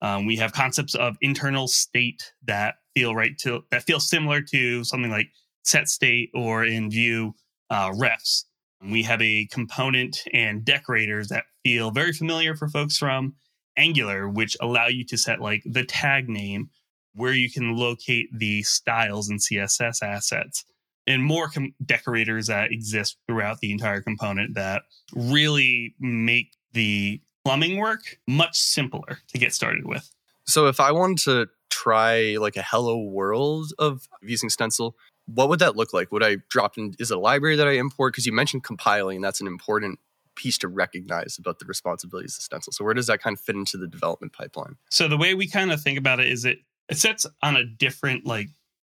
Um, 0.03 0.27
we 0.27 0.37
have 0.37 0.53
concepts 0.53 0.97
of 0.97 1.17
internal 1.21 1.69
state 1.69 2.33
that 2.45 2.75
feel 2.95 3.15
right 3.15 3.39
to 3.39 3.63
that 3.71 3.85
feel 3.85 4.01
similar 4.01 4.43
to 4.43 4.85
something 4.85 5.11
like 5.11 5.29
set 5.63 5.89
state 5.89 6.31
or 6.35 6.65
in 6.65 6.91
Vue 6.91 7.35
uh, 7.71 7.91
refs. 7.93 8.45
We 8.85 9.05
have 9.05 9.23
a 9.23 9.47
component 9.53 10.19
and 10.35 10.65
decorators 10.65 11.29
that 11.29 11.45
feel 11.65 11.93
very 11.93 12.13
familiar 12.13 12.57
for 12.57 12.69
folks 12.69 12.99
from 12.99 13.35
Angular, 13.77 14.29
which 14.29 14.57
allow 14.61 14.89
you 14.89 15.05
to 15.05 15.17
set 15.17 15.41
like 15.41 15.63
the 15.65 15.85
tag 15.85 16.29
name, 16.29 16.71
where 17.15 17.33
you 17.33 17.49
can 17.49 17.77
locate 17.77 18.29
the 18.37 18.65
styles 18.65 19.29
and 19.29 19.39
CSS 19.39 20.03
assets, 20.03 20.65
and 21.07 21.23
more 21.23 21.49
com- 21.49 21.75
decorators 21.85 22.49
that 22.49 22.73
exist 22.73 23.19
throughout 23.29 23.61
the 23.61 23.71
entire 23.71 24.03
component 24.03 24.57
that 24.57 24.83
really 25.15 25.95
make 26.01 26.49
the 26.73 27.21
plumbing 27.45 27.79
work 27.79 28.19
much 28.27 28.59
simpler 28.59 29.19
to 29.29 29.39
get 29.39 29.53
started 29.53 29.87
with. 29.87 30.11
So 30.47 30.67
if 30.67 30.81
I 30.81 30.93
wanted 30.93 31.19
to 31.25 31.49
try 31.71 32.37
like 32.39 32.57
a 32.57 32.63
hello 32.63 32.99
world 33.03 33.73
of 33.79 34.09
using 34.23 34.51
Stencil, 34.51 34.97
what 35.27 35.49
would 35.49 35.61
that 35.61 35.77
look 35.77 35.93
like? 35.93 36.13
Would 36.13 36.23
I 36.23 36.39
drop 36.49 36.77
in? 36.79 36.95
Is 36.99 37.11
it 37.11 37.17
a 37.17 37.21
library 37.21 37.57
that 37.57 37.69
I 37.69 37.73
import? 37.73 38.13
Because 38.13 38.27
you 38.27 38.33
mentioned 38.33 38.65
compiling, 38.65 39.21
that's 39.21 39.41
an 39.41 39.47
important 39.47 39.99
piece 40.35 40.59
to 40.59 40.69
recognize 40.69 41.37
about 41.39 41.59
the 41.59 41.65
responsibilities 41.65 42.37
of 42.37 42.43
Stencil. 42.43 42.73
So 42.73 42.85
where 42.85 42.95
does 42.95 43.07
that 43.07 43.21
kind 43.21 43.37
of 43.37 43.41
fit 43.41 43.55
into 43.55 43.77
the 43.77 43.87
development 43.87 44.33
pipeline? 44.33 44.77
So 44.91 45.09
the 45.09 45.17
way 45.17 45.35
we 45.35 45.47
kind 45.47 45.73
of 45.73 45.81
think 45.81 45.99
about 45.99 46.21
it 46.21 46.29
is 46.29 46.45
it 46.45 46.59
it 46.89 46.97
sits 46.97 47.27
on 47.43 47.57
a 47.57 47.65
different 47.65 48.27
like 48.27 48.49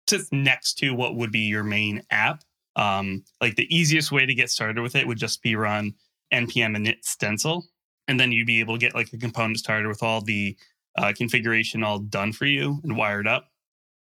sits 0.09 0.29
next 0.33 0.75
to 0.79 0.95
what 0.95 1.17
would 1.17 1.33
be 1.33 1.41
your 1.41 1.65
main 1.65 2.03
app. 2.11 2.43
Um, 2.77 3.25
like 3.41 3.57
the 3.57 3.73
easiest 3.75 4.11
way 4.11 4.27
to 4.27 4.35
get 4.35 4.51
started 4.51 4.81
with 4.81 4.97
it 4.97 5.07
would 5.07 5.19
just 5.19 5.43
be 5.43 5.55
run 5.55 5.95
npm 6.33 6.77
init 6.77 7.05
stencil, 7.05 7.65
and 8.09 8.19
then 8.19 8.33
you'd 8.33 8.47
be 8.47 8.61
able 8.61 8.75
to 8.75 8.81
get 8.81 8.95
like 8.95 9.13
a 9.13 9.19
component 9.19 9.59
started 9.59 9.89
with 9.89 10.03
all 10.03 10.21
the 10.21 10.57
uh, 10.97 11.13
configuration 11.17 11.83
all 11.83 11.99
done 11.99 12.33
for 12.33 12.47
you 12.47 12.81
and 12.85 12.97
wired 12.97 13.27
up. 13.27 13.51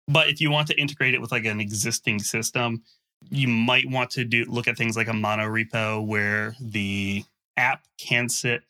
But 0.08 0.28
if 0.28 0.40
you 0.40 0.50
want 0.50 0.66
to 0.68 0.80
integrate 0.80 1.14
it 1.14 1.20
with 1.20 1.32
like 1.32 1.44
an 1.44 1.60
existing 1.60 2.18
system, 2.18 2.82
you 3.30 3.48
might 3.48 3.88
want 3.88 4.10
to 4.10 4.24
do 4.24 4.44
look 4.46 4.66
at 4.66 4.76
things 4.76 4.96
like 4.96 5.08
a 5.08 5.12
mono 5.12 5.44
repo 5.44 6.04
where 6.04 6.56
the 6.60 7.24
app 7.56 7.86
can 7.98 8.28
sit 8.28 8.62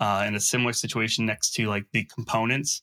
uh, 0.00 0.24
in 0.26 0.34
a 0.34 0.40
similar 0.40 0.72
situation 0.72 1.26
next 1.26 1.54
to 1.54 1.66
like 1.66 1.86
the 1.92 2.04
components, 2.04 2.82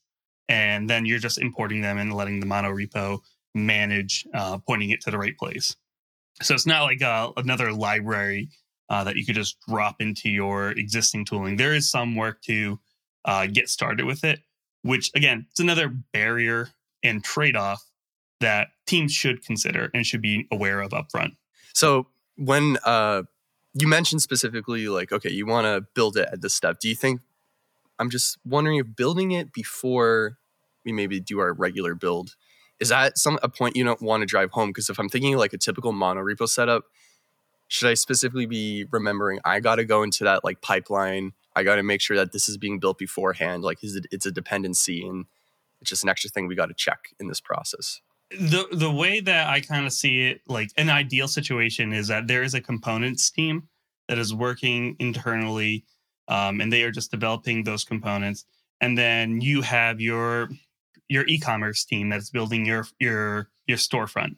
and 0.49 0.89
then 0.89 1.05
you're 1.05 1.19
just 1.19 1.37
importing 1.37 1.81
them 1.81 1.97
and 1.97 2.13
letting 2.13 2.39
the 2.39 2.45
mono 2.45 2.69
repo 2.69 3.19
manage 3.55 4.27
uh, 4.33 4.57
pointing 4.57 4.89
it 4.89 5.01
to 5.01 5.11
the 5.11 5.17
right 5.17 5.37
place. 5.37 5.75
So 6.41 6.55
it's 6.55 6.65
not 6.65 6.83
like 6.83 7.01
uh, 7.01 7.31
another 7.37 7.71
library 7.71 8.49
uh, 8.93 9.03
that 9.03 9.15
you 9.15 9.25
could 9.25 9.33
just 9.33 9.57
drop 9.67 9.99
into 9.99 10.29
your 10.29 10.69
existing 10.69 11.25
tooling. 11.25 11.55
There 11.55 11.73
is 11.73 11.89
some 11.89 12.15
work 12.15 12.43
to 12.43 12.79
uh, 13.25 13.47
get 13.47 13.67
started 13.67 14.05
with 14.05 14.23
it, 14.23 14.41
which 14.83 15.09
again, 15.15 15.47
it's 15.49 15.59
another 15.59 15.89
barrier 15.89 16.69
and 17.03 17.23
trade 17.23 17.55
off 17.55 17.89
that 18.39 18.67
teams 18.85 19.11
should 19.11 19.43
consider 19.43 19.89
and 19.95 20.05
should 20.05 20.21
be 20.21 20.45
aware 20.51 20.79
of 20.79 20.91
upfront. 20.91 21.31
So 21.73 22.05
when 22.37 22.77
uh, 22.85 23.23
you 23.73 23.87
mentioned 23.87 24.21
specifically, 24.21 24.87
like, 24.87 25.11
okay, 25.11 25.31
you 25.31 25.47
want 25.47 25.65
to 25.65 25.87
build 25.95 26.15
it 26.15 26.29
at 26.31 26.41
this 26.41 26.53
step, 26.53 26.79
do 26.79 26.87
you 26.87 26.95
think? 26.95 27.21
I'm 27.97 28.11
just 28.11 28.37
wondering 28.45 28.77
if 28.77 28.95
building 28.95 29.31
it 29.31 29.53
before 29.53 30.37
we 30.85 30.91
maybe 30.91 31.19
do 31.19 31.39
our 31.39 31.51
regular 31.51 31.95
build 31.95 32.35
is 32.79 32.89
that 32.89 33.17
some 33.17 33.39
a 33.41 33.49
point 33.49 33.75
you 33.75 33.83
don't 33.83 34.01
want 34.01 34.21
to 34.21 34.25
drive 34.25 34.51
home? 34.51 34.69
Because 34.69 34.89
if 34.89 34.99
I'm 34.99 35.07
thinking 35.07 35.37
like 35.37 35.53
a 35.53 35.57
typical 35.57 35.93
mono 35.93 36.21
repo 36.21 36.49
setup, 36.49 36.83
should 37.73 37.89
I 37.89 37.95
specifically 37.95 38.45
be 38.45 38.85
remembering 38.91 39.39
I 39.43 39.59
got 39.59 39.75
to 39.75 39.85
go 39.85 40.03
into 40.03 40.23
that 40.25 40.43
like 40.43 40.61
pipeline? 40.61 41.33
I 41.55 41.63
got 41.63 41.75
to 41.75 41.83
make 41.83 42.01
sure 42.01 42.17
that 42.17 42.31
this 42.31 42.49
is 42.49 42.57
being 42.57 42.79
built 42.79 42.97
beforehand. 42.97 43.63
Like, 43.63 43.83
is 43.83 43.95
it, 43.95 44.07
it's 44.11 44.25
a 44.25 44.31
dependency 44.31 45.05
and 45.07 45.25
it's 45.81 45.89
just 45.89 46.03
an 46.03 46.09
extra 46.09 46.29
thing 46.29 46.47
we 46.47 46.55
got 46.55 46.67
to 46.67 46.73
check 46.73 47.09
in 47.19 47.27
this 47.27 47.39
process 47.39 48.01
the 48.39 48.67
the 48.71 48.91
way 48.91 49.19
that 49.19 49.47
I 49.47 49.61
kind 49.61 49.85
of 49.85 49.93
see 49.93 50.27
it, 50.27 50.41
like 50.47 50.71
an 50.77 50.89
ideal 50.89 51.27
situation, 51.27 51.93
is 51.93 52.07
that 52.07 52.27
there 52.27 52.43
is 52.43 52.53
a 52.53 52.61
components 52.61 53.29
team 53.29 53.67
that 54.07 54.17
is 54.17 54.33
working 54.33 54.95
internally, 54.99 55.85
um, 56.27 56.61
and 56.61 56.71
they 56.71 56.83
are 56.83 56.91
just 56.91 57.11
developing 57.11 57.63
those 57.63 57.83
components, 57.83 58.45
and 58.81 58.97
then 58.97 59.41
you 59.41 59.61
have 59.61 60.01
your 60.01 60.49
your 61.09 61.25
e-commerce 61.27 61.85
team 61.85 62.09
that's 62.09 62.29
building 62.29 62.65
your 62.65 62.85
your 62.99 63.49
your 63.67 63.77
storefront, 63.77 64.35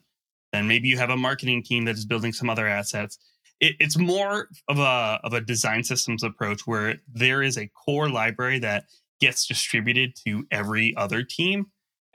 and 0.56 0.68
maybe 0.68 0.88
you 0.88 0.98
have 0.98 1.10
a 1.10 1.16
marketing 1.16 1.62
team 1.62 1.84
that 1.84 1.94
is 1.94 2.04
building 2.04 2.32
some 2.32 2.50
other 2.50 2.66
assets. 2.66 3.18
It, 3.60 3.74
it's 3.80 3.96
more 3.96 4.48
of 4.68 4.78
a 4.78 5.20
of 5.24 5.32
a 5.32 5.40
design 5.40 5.84
systems 5.84 6.22
approach 6.22 6.66
where 6.66 6.96
there 7.12 7.42
is 7.42 7.56
a 7.56 7.68
core 7.68 8.08
library 8.08 8.58
that 8.60 8.84
gets 9.20 9.46
distributed 9.46 10.14
to 10.26 10.46
every 10.50 10.94
other 10.96 11.22
team 11.22 11.66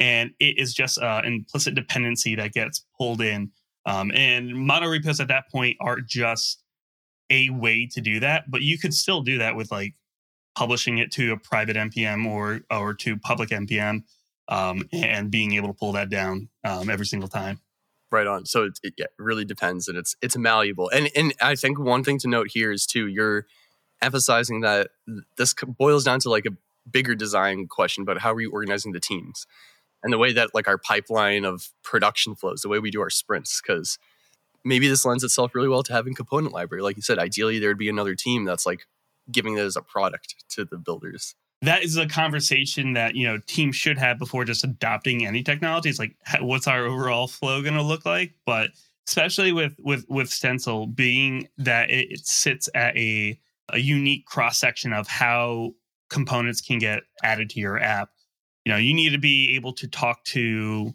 and 0.01 0.31
it 0.39 0.57
is 0.57 0.74
just 0.74 0.98
uh, 0.98 1.21
an 1.24 1.33
implicit 1.33 1.75
dependency 1.75 2.36
that 2.36 2.53
gets 2.53 2.86
pulled 2.98 3.21
in. 3.21 3.51
Um, 3.86 4.12
and 4.13 4.53
mono 4.53 4.88
repos 4.88 5.19
at 5.19 5.27
that 5.27 5.50
point 5.51 5.77
are 5.79 6.00
just 6.01 6.63
a 7.29 7.50
way 7.51 7.88
to 7.91 8.01
do 8.01 8.19
that, 8.19 8.50
but 8.50 8.62
you 8.62 8.77
could 8.79 8.93
still 8.93 9.21
do 9.21 9.38
that 9.38 9.55
with 9.55 9.71
like 9.71 9.93
publishing 10.57 10.98
it 10.98 11.12
to 11.13 11.31
a 11.31 11.38
private 11.38 11.77
npm 11.77 12.29
or 12.29 12.60
or 12.69 12.93
to 12.93 13.15
public 13.17 13.50
npm, 13.50 14.03
um, 14.50 14.83
and 14.91 15.31
being 15.31 15.53
able 15.53 15.69
to 15.69 15.74
pull 15.74 15.93
that 15.93 16.10
down 16.10 16.50
um, 16.63 16.89
every 16.89 17.05
single 17.05 17.29
time. 17.29 17.60
Right 18.12 18.27
on. 18.27 18.46
So 18.46 18.65
it, 18.65 18.80
it, 18.84 18.94
yeah, 18.98 19.06
really 19.18 19.46
depends, 19.46 19.88
and 19.88 19.98
it's 19.98 20.15
it's 20.22 20.38
malleable. 20.38 20.89
And 20.89 21.10
and 21.15 21.34
I 21.41 21.56
think 21.56 21.80
one 21.80 22.03
thing 22.03 22.20
to 22.20 22.27
note 22.27 22.48
here 22.51 22.72
is 22.72 22.86
too 22.86 23.08
you're 23.08 23.46
emphasizing 24.01 24.62
that 24.62 24.89
this 25.38 25.53
boils 25.77 26.03
down 26.03 26.20
to 26.20 26.30
like 26.30 26.46
a 26.46 26.51
bigger 26.89 27.15
design 27.15 27.68
question 27.68 28.01
about 28.01 28.18
how 28.18 28.34
are 28.34 28.41
you 28.41 28.51
organizing 28.51 28.91
the 28.91 29.00
teams 29.00 29.46
and 30.03 30.12
the 30.12 30.18
way 30.18 30.34
that 30.34 30.53
like 30.53 30.68
our 30.68 30.77
pipeline 30.77 31.46
of 31.46 31.70
production 31.84 32.36
flows, 32.36 32.62
the 32.62 32.70
way 32.70 32.80
we 32.80 32.91
do 32.91 33.01
our 33.01 33.10
sprints, 33.10 33.62
because 33.62 33.98
maybe 34.65 34.88
this 34.88 35.06
lends 35.06 35.24
itself 35.24 35.53
really 35.56 35.70
well 35.70 35.84
to 35.84 35.94
having 35.94 36.15
component 36.15 36.53
library. 36.53 36.82
Like 36.82 36.96
you 36.96 37.01
said, 37.01 37.20
ideally 37.20 37.60
there'd 37.60 37.77
be 37.77 37.89
another 37.89 38.15
team 38.15 38.46
that's 38.46 38.65
like 38.65 38.88
giving 39.32 39.58
it 39.58 39.62
as 39.62 39.75
a 39.75 39.82
product 39.82 40.44
to 40.50 40.65
the 40.65 40.77
builders. 40.77 41.36
That 41.63 41.84
is 41.84 41.98
a 41.98 42.08
conversation 42.08 42.94
that 42.94 43.15
you 43.15 43.27
know 43.27 43.39
teams 43.46 43.75
should 43.75 43.98
have 43.98 44.18
before 44.18 44.46
just 44.46 44.63
adopting 44.63 45.25
any 45.25 45.44
technology. 45.44 45.89
It's 45.89 46.00
like, 46.00 46.15
what's 46.39 46.68
our 46.68 46.86
overall 46.86 47.27
flow 47.27 47.62
going 47.62 47.75
to 47.75 47.84
look 47.84 48.06
like? 48.06 48.34
But 48.46 48.72
especially 49.08 49.51
with 49.51 49.75
with 49.80 50.06
with 50.10 50.30
Stencil, 50.30 50.88
being 50.88 51.48
that 51.58 51.89
it, 51.91 52.12
it 52.12 52.25
sits 52.25 52.70
at 52.74 52.98
a 52.98 53.39
a 53.70 53.77
unique 53.77 54.25
cross 54.25 54.60
section 54.60 54.91
of 54.91 55.08
how 55.08 55.74
components 56.10 56.62
can 56.62 56.77
get 56.77 57.03
added 57.24 57.50
to 57.50 57.60
your 57.60 57.80
app 57.80 58.10
you 58.65 58.72
know 58.72 58.77
you 58.77 58.94
need 58.94 59.12
to 59.12 59.18
be 59.18 59.56
able 59.56 59.74
to 59.74 59.88
talk 59.88 60.24
to 60.24 60.94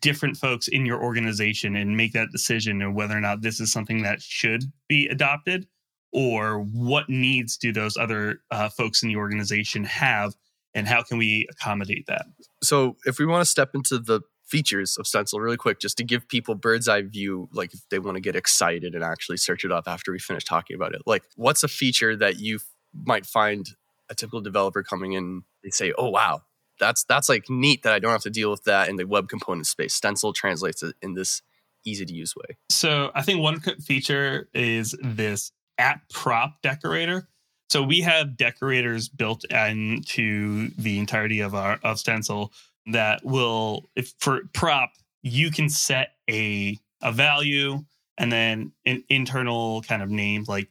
different 0.00 0.36
folks 0.36 0.68
in 0.68 0.84
your 0.84 1.02
organization 1.02 1.74
and 1.74 1.96
make 1.96 2.12
that 2.12 2.30
decision 2.32 2.82
of 2.82 2.94
whether 2.94 3.16
or 3.16 3.20
not 3.20 3.40
this 3.40 3.60
is 3.60 3.72
something 3.72 4.02
that 4.02 4.20
should 4.20 4.64
be 4.88 5.08
adopted 5.08 5.66
or 6.12 6.60
what 6.60 7.08
needs 7.08 7.56
do 7.56 7.72
those 7.72 7.96
other 7.96 8.40
uh, 8.50 8.68
folks 8.68 9.02
in 9.02 9.08
the 9.08 9.16
organization 9.16 9.84
have 9.84 10.34
and 10.74 10.86
how 10.86 11.02
can 11.02 11.18
we 11.18 11.46
accommodate 11.50 12.06
that 12.06 12.26
so 12.62 12.96
if 13.04 13.18
we 13.18 13.26
want 13.26 13.40
to 13.40 13.50
step 13.50 13.70
into 13.74 13.98
the 13.98 14.20
features 14.46 14.96
of 14.98 15.06
stencil 15.06 15.38
really 15.38 15.56
quick 15.56 15.78
just 15.78 15.96
to 15.96 16.04
give 16.04 16.26
people 16.28 16.54
bird's 16.54 16.88
eye 16.88 17.02
view 17.02 17.48
like 17.52 17.72
if 17.72 17.80
they 17.90 18.00
want 18.00 18.16
to 18.16 18.20
get 18.20 18.34
excited 18.34 18.94
and 18.94 19.04
actually 19.04 19.36
search 19.36 19.64
it 19.64 19.70
up 19.70 19.84
after 19.86 20.10
we 20.10 20.18
finish 20.18 20.44
talking 20.44 20.74
about 20.74 20.92
it 20.92 21.02
like 21.06 21.22
what's 21.36 21.62
a 21.62 21.68
feature 21.68 22.16
that 22.16 22.40
you 22.40 22.58
might 23.04 23.24
find 23.24 23.70
a 24.08 24.14
typical 24.14 24.40
developer 24.40 24.82
coming 24.82 25.12
in 25.12 25.42
they 25.62 25.70
say 25.70 25.92
oh 25.96 26.10
wow 26.10 26.42
that's 26.80 27.04
that's 27.04 27.28
like 27.28 27.48
neat 27.48 27.84
that 27.84 27.92
I 27.92 28.00
don't 28.00 28.10
have 28.10 28.22
to 28.22 28.30
deal 28.30 28.50
with 28.50 28.64
that 28.64 28.88
in 28.88 28.96
the 28.96 29.04
web 29.04 29.28
component 29.28 29.66
space. 29.66 29.94
Stencil 29.94 30.32
translates 30.32 30.82
it 30.82 30.96
in 31.00 31.14
this 31.14 31.42
easy 31.86 32.04
to 32.04 32.12
use 32.12 32.34
way. 32.34 32.56
So 32.70 33.12
I 33.14 33.22
think 33.22 33.40
one 33.40 33.60
feature 33.60 34.48
is 34.52 34.96
this 35.00 35.52
at 35.80 36.00
prop 36.10 36.62
decorator. 36.62 37.28
So 37.70 37.82
we 37.82 38.00
have 38.02 38.36
decorators 38.36 39.08
built 39.08 39.44
into 39.44 40.70
the 40.76 40.98
entirety 40.98 41.40
of 41.40 41.54
our 41.54 41.78
of 41.82 41.98
Stencil 41.98 42.52
that 42.86 43.24
will, 43.24 43.88
if 43.96 44.12
for 44.18 44.42
prop, 44.52 44.92
you 45.22 45.50
can 45.50 45.68
set 45.68 46.14
a 46.28 46.78
a 47.02 47.12
value 47.12 47.84
and 48.18 48.30
then 48.30 48.72
an 48.84 49.02
internal 49.08 49.82
kind 49.82 50.02
of 50.02 50.10
name 50.10 50.44
like 50.46 50.68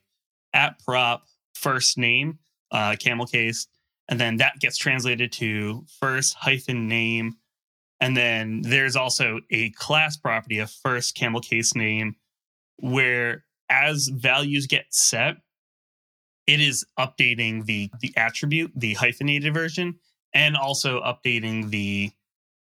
at 0.53 0.79
prop 0.83 1.25
first 1.53 1.97
name, 1.97 2.39
uh, 2.71 2.95
camel 2.99 3.25
case, 3.25 3.67
and 4.07 4.19
then 4.19 4.37
that 4.37 4.59
gets 4.59 4.77
translated 4.77 5.31
to 5.33 5.85
first 5.99 6.35
hyphen 6.35 6.87
name 6.87 7.35
and 7.99 8.15
then 8.15 8.61
there's 8.61 8.95
also 8.95 9.41
a 9.49 9.71
class 9.71 10.15
property 10.15 10.59
of 10.59 10.71
first 10.71 11.15
camel 11.15 11.41
case 11.41 11.75
name 11.75 12.15
where 12.77 13.43
as 13.69 14.07
values 14.07 14.67
get 14.67 14.85
set 14.89 15.38
it 16.47 16.59
is 16.59 16.85
updating 16.97 17.65
the 17.65 17.89
the 18.01 18.13
attribute 18.17 18.71
the 18.75 18.93
hyphenated 18.95 19.53
version 19.53 19.95
and 20.33 20.55
also 20.55 21.01
updating 21.01 21.69
the 21.69 22.11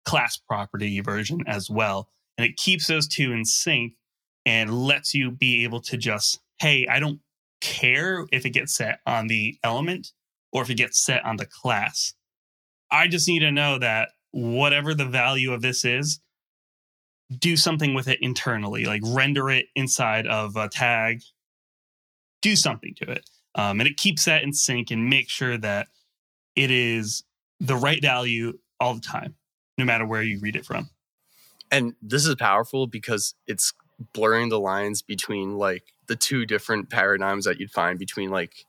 class 0.04 0.36
property 0.36 1.00
version 1.00 1.40
as 1.46 1.68
well 1.70 2.08
and 2.36 2.46
it 2.46 2.56
keeps 2.56 2.86
those 2.86 3.08
two 3.08 3.32
in 3.32 3.44
sync 3.44 3.94
and 4.46 4.72
lets 4.72 5.14
you 5.14 5.30
be 5.30 5.64
able 5.64 5.80
to 5.80 5.96
just 5.96 6.40
hey 6.60 6.86
i 6.88 6.98
don't 6.98 7.20
care 7.60 8.26
if 8.32 8.46
it 8.46 8.50
gets 8.50 8.74
set 8.74 9.00
on 9.06 9.26
the 9.26 9.58
element 9.64 10.12
or 10.52 10.62
if 10.62 10.70
it 10.70 10.74
gets 10.74 11.04
set 11.04 11.24
on 11.24 11.36
the 11.36 11.46
class. 11.46 12.14
I 12.90 13.08
just 13.08 13.28
need 13.28 13.40
to 13.40 13.50
know 13.50 13.78
that 13.78 14.10
whatever 14.30 14.94
the 14.94 15.04
value 15.04 15.52
of 15.52 15.62
this 15.62 15.84
is, 15.84 16.20
do 17.37 17.56
something 17.56 17.94
with 17.94 18.08
it 18.08 18.18
internally, 18.23 18.85
like 18.85 19.02
render 19.04 19.50
it 19.50 19.66
inside 19.75 20.26
of 20.26 20.56
a 20.56 20.68
tag, 20.68 21.23
do 22.40 22.56
something 22.56 22.94
to 22.97 23.11
it. 23.11 23.28
Um, 23.54 23.80
and 23.80 23.88
it 23.88 23.97
keeps 23.97 24.25
that 24.25 24.42
in 24.42 24.52
sync 24.52 24.90
and 24.90 25.08
make 25.11 25.28
sure 25.28 25.58
that 25.58 25.88
it 26.54 26.70
is 26.70 27.25
the 27.61 27.76
right 27.76 28.00
value 28.00 28.58
all 28.80 28.94
the 28.94 29.00
time, 29.00 29.35
no 29.76 29.85
matter 29.85 30.06
where 30.06 30.23
you 30.23 30.38
read 30.40 30.56
it 30.56 30.64
from. 30.64 30.90
And 31.70 31.94
this 32.00 32.25
is 32.26 32.35
powerful 32.37 32.87
because 32.87 33.35
it's 33.47 33.73
blurring 34.12 34.49
the 34.49 34.61
lines 34.61 35.02
between 35.02 35.56
like 35.56 35.85
the 36.06 36.16
two 36.16 36.47
different 36.47 36.88
paradigms 36.88 37.44
that 37.44 37.61
you'd 37.61 37.70
find 37.70 37.99
between 37.99 38.30
like 38.30 38.64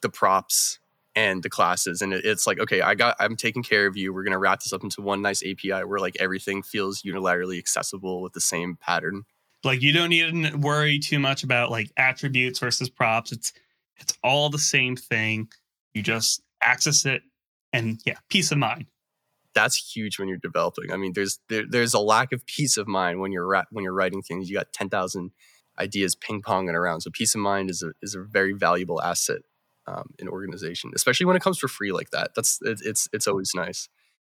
the 0.00 0.08
props 0.08 0.78
and 1.16 1.42
the 1.42 1.50
classes 1.50 2.02
and 2.02 2.12
it, 2.12 2.24
it's 2.24 2.46
like 2.46 2.58
okay 2.58 2.80
i 2.80 2.94
got 2.94 3.16
i'm 3.20 3.36
taking 3.36 3.62
care 3.62 3.86
of 3.86 3.96
you. 3.96 4.12
We're 4.12 4.22
going 4.22 4.32
to 4.32 4.38
wrap 4.38 4.60
this 4.60 4.72
up 4.72 4.82
into 4.82 5.02
one 5.02 5.22
nice 5.22 5.42
api 5.42 5.84
where 5.84 5.98
like 5.98 6.16
everything 6.20 6.62
feels 6.62 7.02
unilaterally 7.02 7.58
accessible 7.58 8.22
with 8.22 8.32
the 8.32 8.40
same 8.40 8.76
pattern. 8.76 9.24
Like 9.64 9.82
you 9.82 9.92
don't 9.92 10.10
need 10.10 10.50
to 10.50 10.56
worry 10.56 10.98
too 10.98 11.18
much 11.18 11.42
about 11.42 11.70
like 11.70 11.90
attributes 11.96 12.58
versus 12.58 12.88
props. 12.90 13.32
It's 13.32 13.52
it's 13.96 14.16
all 14.22 14.50
the 14.50 14.58
same 14.58 14.96
thing. 14.96 15.48
You 15.94 16.02
just 16.02 16.42
access 16.62 17.04
it 17.06 17.22
and 17.72 18.00
yeah 18.04 18.18
peace 18.28 18.52
of 18.52 18.58
mind. 18.58 18.86
That's 19.54 19.94
huge 19.94 20.18
when 20.18 20.28
you're 20.28 20.38
developing. 20.38 20.92
I 20.92 20.96
mean 20.96 21.12
there's 21.14 21.38
there, 21.48 21.64
there's 21.68 21.94
a 21.94 22.00
lack 22.00 22.32
of 22.32 22.44
peace 22.46 22.76
of 22.76 22.86
mind 22.86 23.20
when 23.20 23.32
you're 23.32 23.46
ra- 23.46 23.64
when 23.70 23.84
you're 23.84 23.94
writing 23.94 24.22
things. 24.22 24.50
You 24.50 24.56
got 24.56 24.72
10,000 24.72 25.30
ideas 25.78 26.14
ping 26.14 26.42
ponging 26.42 26.74
around. 26.74 27.00
So 27.00 27.10
peace 27.10 27.34
of 27.34 27.40
mind 27.40 27.70
is 27.70 27.82
a 27.82 27.92
is 28.02 28.14
a 28.14 28.20
very 28.22 28.52
valuable 28.52 29.00
asset 29.00 29.42
um, 29.86 30.10
in 30.18 30.28
organization, 30.28 30.92
especially 30.94 31.26
when 31.26 31.36
it 31.36 31.42
comes 31.42 31.58
for 31.58 31.68
free 31.68 31.92
like 31.92 32.10
that. 32.10 32.34
That's 32.34 32.58
it, 32.62 32.80
it's 32.84 33.08
it's 33.12 33.26
always 33.26 33.52
nice. 33.54 33.88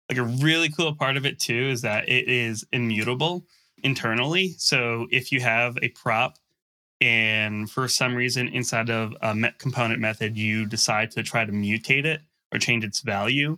Like 0.09 0.17
a 0.17 0.23
really 0.23 0.69
cool 0.69 0.95
part 0.95 1.17
of 1.17 1.25
it 1.25 1.39
too 1.39 1.69
is 1.69 1.81
that 1.81 2.09
it 2.09 2.27
is 2.27 2.65
immutable 2.71 3.45
internally. 3.83 4.55
So 4.57 5.07
if 5.11 5.31
you 5.31 5.39
have 5.41 5.77
a 5.81 5.89
prop 5.89 6.37
and 6.99 7.69
for 7.69 7.87
some 7.87 8.13
reason 8.15 8.47
inside 8.49 8.89
of 8.89 9.13
a 9.21 9.33
met 9.33 9.57
component 9.57 9.99
method 9.99 10.37
you 10.37 10.65
decide 10.65 11.11
to 11.11 11.23
try 11.23 11.45
to 11.45 11.51
mutate 11.51 12.05
it 12.05 12.21
or 12.53 12.59
change 12.59 12.83
its 12.83 13.01
value, 13.01 13.57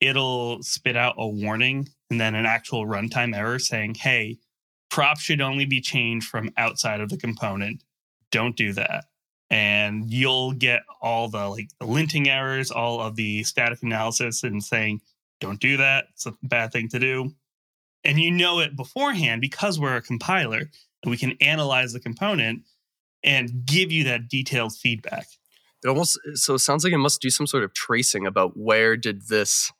it'll 0.00 0.62
spit 0.62 0.96
out 0.96 1.14
a 1.18 1.26
warning 1.26 1.88
and 2.10 2.20
then 2.20 2.34
an 2.34 2.46
actual 2.46 2.86
runtime 2.86 3.34
error 3.36 3.58
saying, 3.58 3.94
"Hey, 3.94 4.38
prop 4.90 5.18
should 5.18 5.40
only 5.40 5.64
be 5.64 5.80
changed 5.80 6.28
from 6.28 6.50
outside 6.56 7.00
of 7.00 7.08
the 7.08 7.16
component. 7.16 7.82
Don't 8.30 8.56
do 8.56 8.72
that." 8.74 9.06
And 9.50 10.10
you'll 10.10 10.52
get 10.52 10.82
all 11.00 11.28
the 11.28 11.48
like 11.48 11.68
the 11.80 11.86
linting 11.86 12.26
errors, 12.26 12.70
all 12.70 13.00
of 13.00 13.16
the 13.16 13.44
static 13.44 13.82
analysis, 13.82 14.42
and 14.42 14.62
saying, 14.62 15.00
"Don't 15.40 15.60
do 15.60 15.76
that. 15.76 16.06
It's 16.12 16.26
a 16.26 16.34
bad 16.42 16.72
thing 16.72 16.88
to 16.90 16.98
do." 16.98 17.34
And 18.04 18.20
you 18.20 18.30
know 18.30 18.60
it 18.60 18.76
beforehand 18.76 19.40
because 19.40 19.78
we're 19.78 19.96
a 19.96 20.02
compiler 20.02 20.70
and 21.02 21.10
we 21.10 21.16
can 21.16 21.36
analyze 21.40 21.92
the 21.92 22.00
component 22.00 22.62
and 23.22 23.64
give 23.64 23.90
you 23.90 24.04
that 24.04 24.28
detailed 24.28 24.74
feedback. 24.74 25.26
It 25.82 25.88
almost 25.88 26.18
so 26.34 26.54
it 26.54 26.60
sounds 26.60 26.84
like 26.84 26.92
it 26.92 26.98
must 26.98 27.20
do 27.20 27.30
some 27.30 27.46
sort 27.46 27.64
of 27.64 27.74
tracing 27.74 28.26
about 28.26 28.56
where 28.56 28.96
did 28.96 29.28
this 29.28 29.72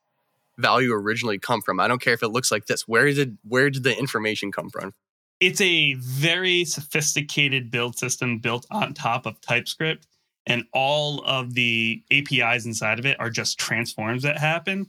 value 0.59 0.93
originally 0.93 1.39
come 1.39 1.63
from. 1.63 1.81
I 1.81 1.89
don't 1.89 2.01
care 2.01 2.15
if 2.15 2.23
it 2.23 2.29
looks 2.29 2.51
like 2.51 2.67
this. 2.67 2.87
Where 2.87 3.13
did 3.13 3.39
where 3.43 3.71
did 3.71 3.85
the 3.85 3.99
information 3.99 4.53
come 4.53 4.71
from? 4.71 4.95
It's 5.41 5.61
a 5.61 5.95
very 5.95 6.65
sophisticated 6.65 7.71
build 7.71 7.99
system 7.99 8.39
built 8.39 8.67
on 8.71 8.95
top 8.95 9.27
of 9.27 9.41
TypeScript, 9.41 10.07
and 10.47 10.65
all 10.73 11.23
of 11.25 11.55
the 11.55 12.03
APIs 12.11 12.67
inside 12.67 12.99
of 12.99 13.07
it 13.07 13.19
are 13.19 13.31
just 13.31 13.59
transforms 13.59 14.23
that 14.23 14.39
happen. 14.39 14.87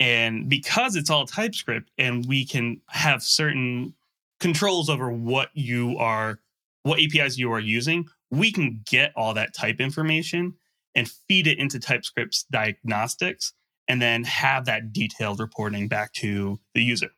And 0.00 0.48
because 0.48 0.96
it's 0.96 1.10
all 1.10 1.26
TypeScript, 1.26 1.90
and 1.98 2.26
we 2.26 2.44
can 2.44 2.80
have 2.88 3.22
certain 3.22 3.94
controls 4.40 4.90
over 4.90 5.10
what 5.10 5.50
you 5.54 5.96
are, 5.98 6.40
what 6.82 7.00
APIs 7.00 7.38
you 7.38 7.52
are 7.52 7.60
using, 7.60 8.06
we 8.30 8.50
can 8.50 8.80
get 8.86 9.12
all 9.14 9.34
that 9.34 9.54
type 9.54 9.80
information 9.80 10.54
and 10.94 11.08
feed 11.08 11.46
it 11.46 11.58
into 11.58 11.78
TypeScript's 11.78 12.44
diagnostics, 12.50 13.52
and 13.88 14.00
then 14.00 14.24
have 14.24 14.64
that 14.64 14.92
detailed 14.92 15.40
reporting 15.40 15.88
back 15.88 16.12
to 16.14 16.58
the 16.74 16.82
user 16.82 17.10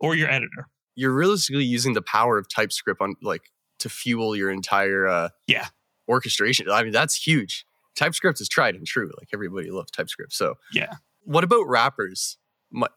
or 0.00 0.14
your 0.14 0.30
editor 0.30 0.68
you're 0.94 1.12
realistically 1.12 1.64
using 1.64 1.94
the 1.94 2.02
power 2.02 2.38
of 2.38 2.48
TypeScript 2.48 3.00
on 3.00 3.14
like 3.22 3.50
to 3.78 3.88
fuel 3.88 4.36
your 4.36 4.50
entire 4.50 5.06
uh, 5.06 5.28
yeah 5.46 5.68
orchestration. 6.08 6.70
I 6.70 6.82
mean, 6.82 6.92
that's 6.92 7.26
huge. 7.26 7.64
TypeScript 7.96 8.40
is 8.40 8.48
tried 8.48 8.74
and 8.74 8.86
true. 8.86 9.10
Like 9.18 9.28
everybody 9.32 9.70
loves 9.70 9.90
TypeScript. 9.90 10.32
So 10.32 10.54
yeah. 10.72 10.94
What 11.24 11.44
about 11.44 11.68
wrappers, 11.68 12.36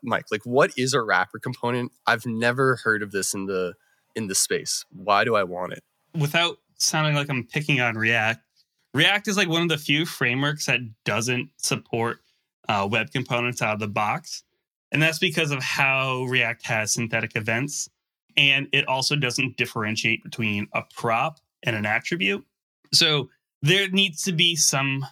Mike? 0.01 0.25
Like, 0.31 0.41
what 0.45 0.71
is 0.77 0.93
a 0.93 1.01
wrapper 1.01 1.37
component? 1.37 1.91
I've 2.07 2.25
never 2.25 2.77
heard 2.77 3.03
of 3.03 3.11
this 3.11 3.33
in 3.33 3.45
the 3.45 3.73
in 4.15 4.27
the 4.27 4.35
space. 4.35 4.85
Why 4.89 5.23
do 5.23 5.35
I 5.35 5.43
want 5.43 5.73
it? 5.73 5.83
Without 6.17 6.57
sounding 6.77 7.15
like 7.15 7.29
I'm 7.29 7.45
picking 7.45 7.81
on 7.81 7.95
React, 7.95 8.41
React 8.93 9.27
is 9.27 9.37
like 9.37 9.49
one 9.49 9.61
of 9.61 9.69
the 9.69 9.77
few 9.77 10.05
frameworks 10.05 10.67
that 10.67 10.79
doesn't 11.03 11.49
support 11.57 12.19
uh, 12.69 12.87
web 12.89 13.11
components 13.11 13.61
out 13.61 13.73
of 13.73 13.79
the 13.79 13.87
box. 13.87 14.43
And 14.95 15.01
that's 15.01 15.19
because 15.19 15.51
of 15.51 15.61
how 15.61 16.23
React 16.23 16.67
has 16.67 16.93
synthetic 16.93 17.35
events. 17.35 17.89
And 18.37 18.69
it 18.71 18.87
also 18.87 19.17
doesn't 19.17 19.57
differentiate 19.57 20.23
between 20.23 20.69
a 20.73 20.83
prop 20.95 21.41
and 21.63 21.75
an 21.75 21.85
attribute. 21.85 22.45
So 22.93 23.29
there 23.61 23.89
needs 23.89 24.23
to 24.23 24.31
be 24.31 24.55
some 24.55 25.05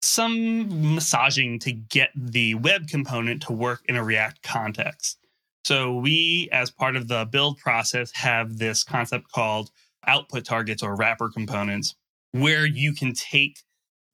some 0.00 0.94
massaging 0.94 1.58
to 1.58 1.72
get 1.72 2.08
the 2.16 2.54
web 2.54 2.88
component 2.88 3.42
to 3.42 3.52
work 3.52 3.82
in 3.84 3.96
a 3.96 4.02
React 4.02 4.42
context. 4.42 5.18
So 5.62 5.94
we, 5.96 6.48
as 6.50 6.70
part 6.70 6.96
of 6.96 7.08
the 7.08 7.26
build 7.30 7.58
process, 7.58 8.10
have 8.14 8.56
this 8.56 8.82
concept 8.82 9.30
called 9.30 9.70
output 10.06 10.46
targets 10.46 10.82
or 10.82 10.96
wrapper 10.96 11.28
components, 11.28 11.94
where 12.32 12.64
you 12.64 12.94
can 12.94 13.12
take 13.12 13.58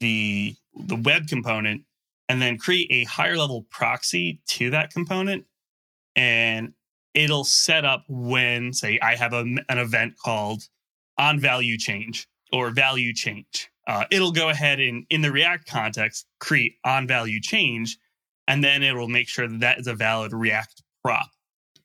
the 0.00 0.57
the 0.74 0.96
web 0.96 1.29
component 1.29 1.85
and 2.28 2.40
then 2.40 2.58
create 2.58 2.88
a 2.90 3.04
higher 3.04 3.37
level 3.37 3.66
proxy 3.70 4.40
to 4.46 4.70
that 4.70 4.90
component. 4.90 5.44
And 6.16 6.72
it'll 7.12 7.44
set 7.44 7.84
up 7.84 8.04
when, 8.08 8.72
say, 8.72 8.98
I 9.00 9.16
have 9.16 9.32
a, 9.32 9.40
an 9.40 9.78
event 9.78 10.14
called 10.18 10.62
on 11.18 11.38
value 11.38 11.76
change 11.76 12.26
or 12.52 12.70
value 12.70 13.12
change. 13.12 13.70
Uh, 13.87 14.04
it'll 14.10 14.32
go 14.32 14.48
ahead 14.48 14.80
and, 14.80 15.04
in 15.10 15.20
the 15.20 15.30
React 15.30 15.66
context, 15.66 16.26
create 16.40 16.76
on 16.84 17.06
value 17.06 17.40
change, 17.40 17.98
and 18.48 18.64
then 18.64 18.82
it 18.82 18.94
will 18.94 19.08
make 19.08 19.28
sure 19.28 19.46
that 19.46 19.60
that 19.60 19.78
is 19.78 19.87
a 19.87 19.94
valid 19.94 20.32
React 20.32 20.82
prop. 21.02 21.28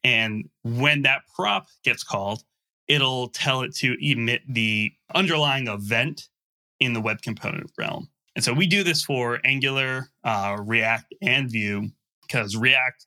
And 0.03 0.49
when 0.63 1.01
that 1.01 1.23
prop 1.35 1.67
gets 1.83 2.03
called, 2.03 2.43
it'll 2.87 3.27
tell 3.27 3.61
it 3.61 3.75
to 3.75 3.97
emit 4.01 4.41
the 4.47 4.93
underlying 5.13 5.67
event 5.67 6.29
in 6.79 6.93
the 6.93 7.01
web 7.01 7.21
component 7.21 7.69
realm. 7.77 8.09
And 8.39 8.43
so 8.45 8.53
we 8.53 8.67
do 8.67 8.85
this 8.85 9.03
for 9.03 9.41
Angular, 9.43 10.11
uh, 10.23 10.55
React, 10.61 11.13
and 11.21 11.51
Vue 11.51 11.89
because 12.21 12.55
React 12.55 13.05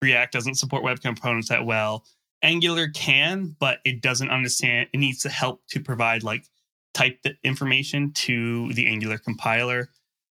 React 0.00 0.32
doesn't 0.32 0.54
support 0.54 0.82
web 0.82 1.02
components 1.02 1.50
that 1.50 1.66
well. 1.66 2.06
Angular 2.42 2.88
can, 2.88 3.54
but 3.60 3.80
it 3.84 4.00
doesn't 4.00 4.30
understand. 4.30 4.88
It 4.94 4.96
needs 4.96 5.20
to 5.24 5.28
help 5.28 5.60
to 5.72 5.80
provide 5.80 6.22
like 6.22 6.46
type 6.94 7.22
information 7.44 8.12
to 8.12 8.72
the 8.72 8.86
Angular 8.86 9.18
compiler. 9.18 9.90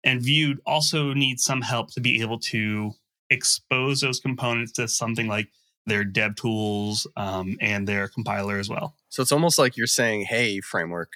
And 0.04 0.20
Vue 0.20 0.58
also 0.66 1.14
needs 1.14 1.42
some 1.42 1.62
help 1.62 1.90
to 1.92 2.02
be 2.02 2.20
able 2.20 2.40
to 2.40 2.92
expose 3.30 4.02
those 4.02 4.20
components 4.20 4.72
to 4.72 4.86
something 4.86 5.28
like 5.28 5.48
their 5.86 6.04
dev 6.04 6.36
tools 6.36 7.06
um, 7.16 7.56
and 7.62 7.88
their 7.88 8.06
compiler 8.06 8.58
as 8.58 8.68
well. 8.68 8.96
So 9.08 9.22
it's 9.22 9.32
almost 9.32 9.58
like 9.58 9.78
you're 9.78 9.86
saying, 9.86 10.26
hey, 10.26 10.60
framework, 10.60 11.12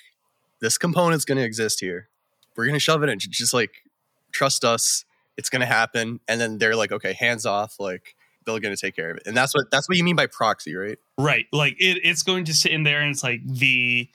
this 0.63 0.79
component's 0.79 1.27
going 1.27 1.37
to 1.37 1.45
exist 1.45 1.81
here 1.81 2.09
we're 2.57 2.67
gonna 2.67 2.79
shove 2.79 3.03
it 3.03 3.09
in. 3.09 3.19
Just 3.19 3.55
like 3.55 3.85
trust 4.33 4.65
us, 4.65 5.05
it's 5.37 5.51
gonna 5.51 5.67
happen. 5.67 6.21
And 6.29 6.41
then 6.41 6.59
they're 6.59 6.77
like, 6.77 6.93
okay, 6.93 7.13
hands 7.13 7.47
off. 7.47 7.77
Like 7.79 8.15
they're 8.47 8.59
gonna 8.59 8.77
take 8.77 8.97
care 8.97 9.11
of 9.11 9.17
it. 9.19 9.25
And 9.27 9.37
that's 9.37 9.55
what 9.55 9.71
that's 9.71 9.89
what 9.89 9.99
you 9.99 10.05
mean 10.05 10.17
by 10.17 10.27
proxy, 10.27 10.75
right? 10.75 10.99
Right. 11.19 11.47
Like 11.53 11.75
it, 11.79 12.01
it's 12.03 12.23
going 12.23 12.45
to 12.47 12.55
sit 12.55 12.73
in 12.73 12.83
there, 12.83 13.01
and 13.01 13.11
it's 13.11 13.23
like 13.23 13.41
the 13.47 14.09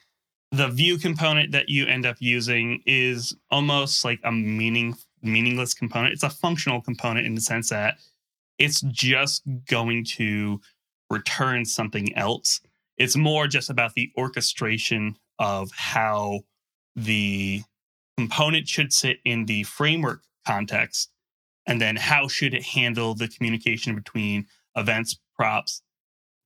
the 0.52 0.68
view 0.68 0.98
component 0.98 1.52
that 1.52 1.68
you 1.68 1.86
end 1.86 2.06
up 2.06 2.16
using 2.20 2.82
is 2.86 3.34
almost 3.50 4.04
like 4.04 4.20
a 4.24 4.32
meaning 4.32 4.94
meaningless 5.22 5.74
component. 5.74 6.12
It's 6.12 6.22
a 6.22 6.30
functional 6.30 6.80
component 6.80 7.26
in 7.26 7.34
the 7.34 7.40
sense 7.40 7.70
that 7.70 7.98
it's 8.58 8.80
just 8.80 9.42
going 9.68 10.04
to 10.16 10.60
return 11.10 11.64
something 11.64 12.16
else. 12.16 12.60
It's 12.96 13.16
more 13.16 13.46
just 13.46 13.68
about 13.70 13.94
the 13.94 14.10
orchestration 14.16 15.16
of 15.38 15.70
how 15.72 16.40
the 16.94 17.62
component 18.16 18.68
should 18.68 18.92
sit 18.92 19.18
in 19.24 19.46
the 19.46 19.62
framework 19.64 20.22
context 20.46 21.10
and 21.66 21.80
then 21.80 21.96
how 21.96 22.28
should 22.28 22.54
it 22.54 22.62
handle 22.62 23.14
the 23.14 23.28
communication 23.28 23.94
between 23.94 24.46
events 24.76 25.18
props 25.34 25.82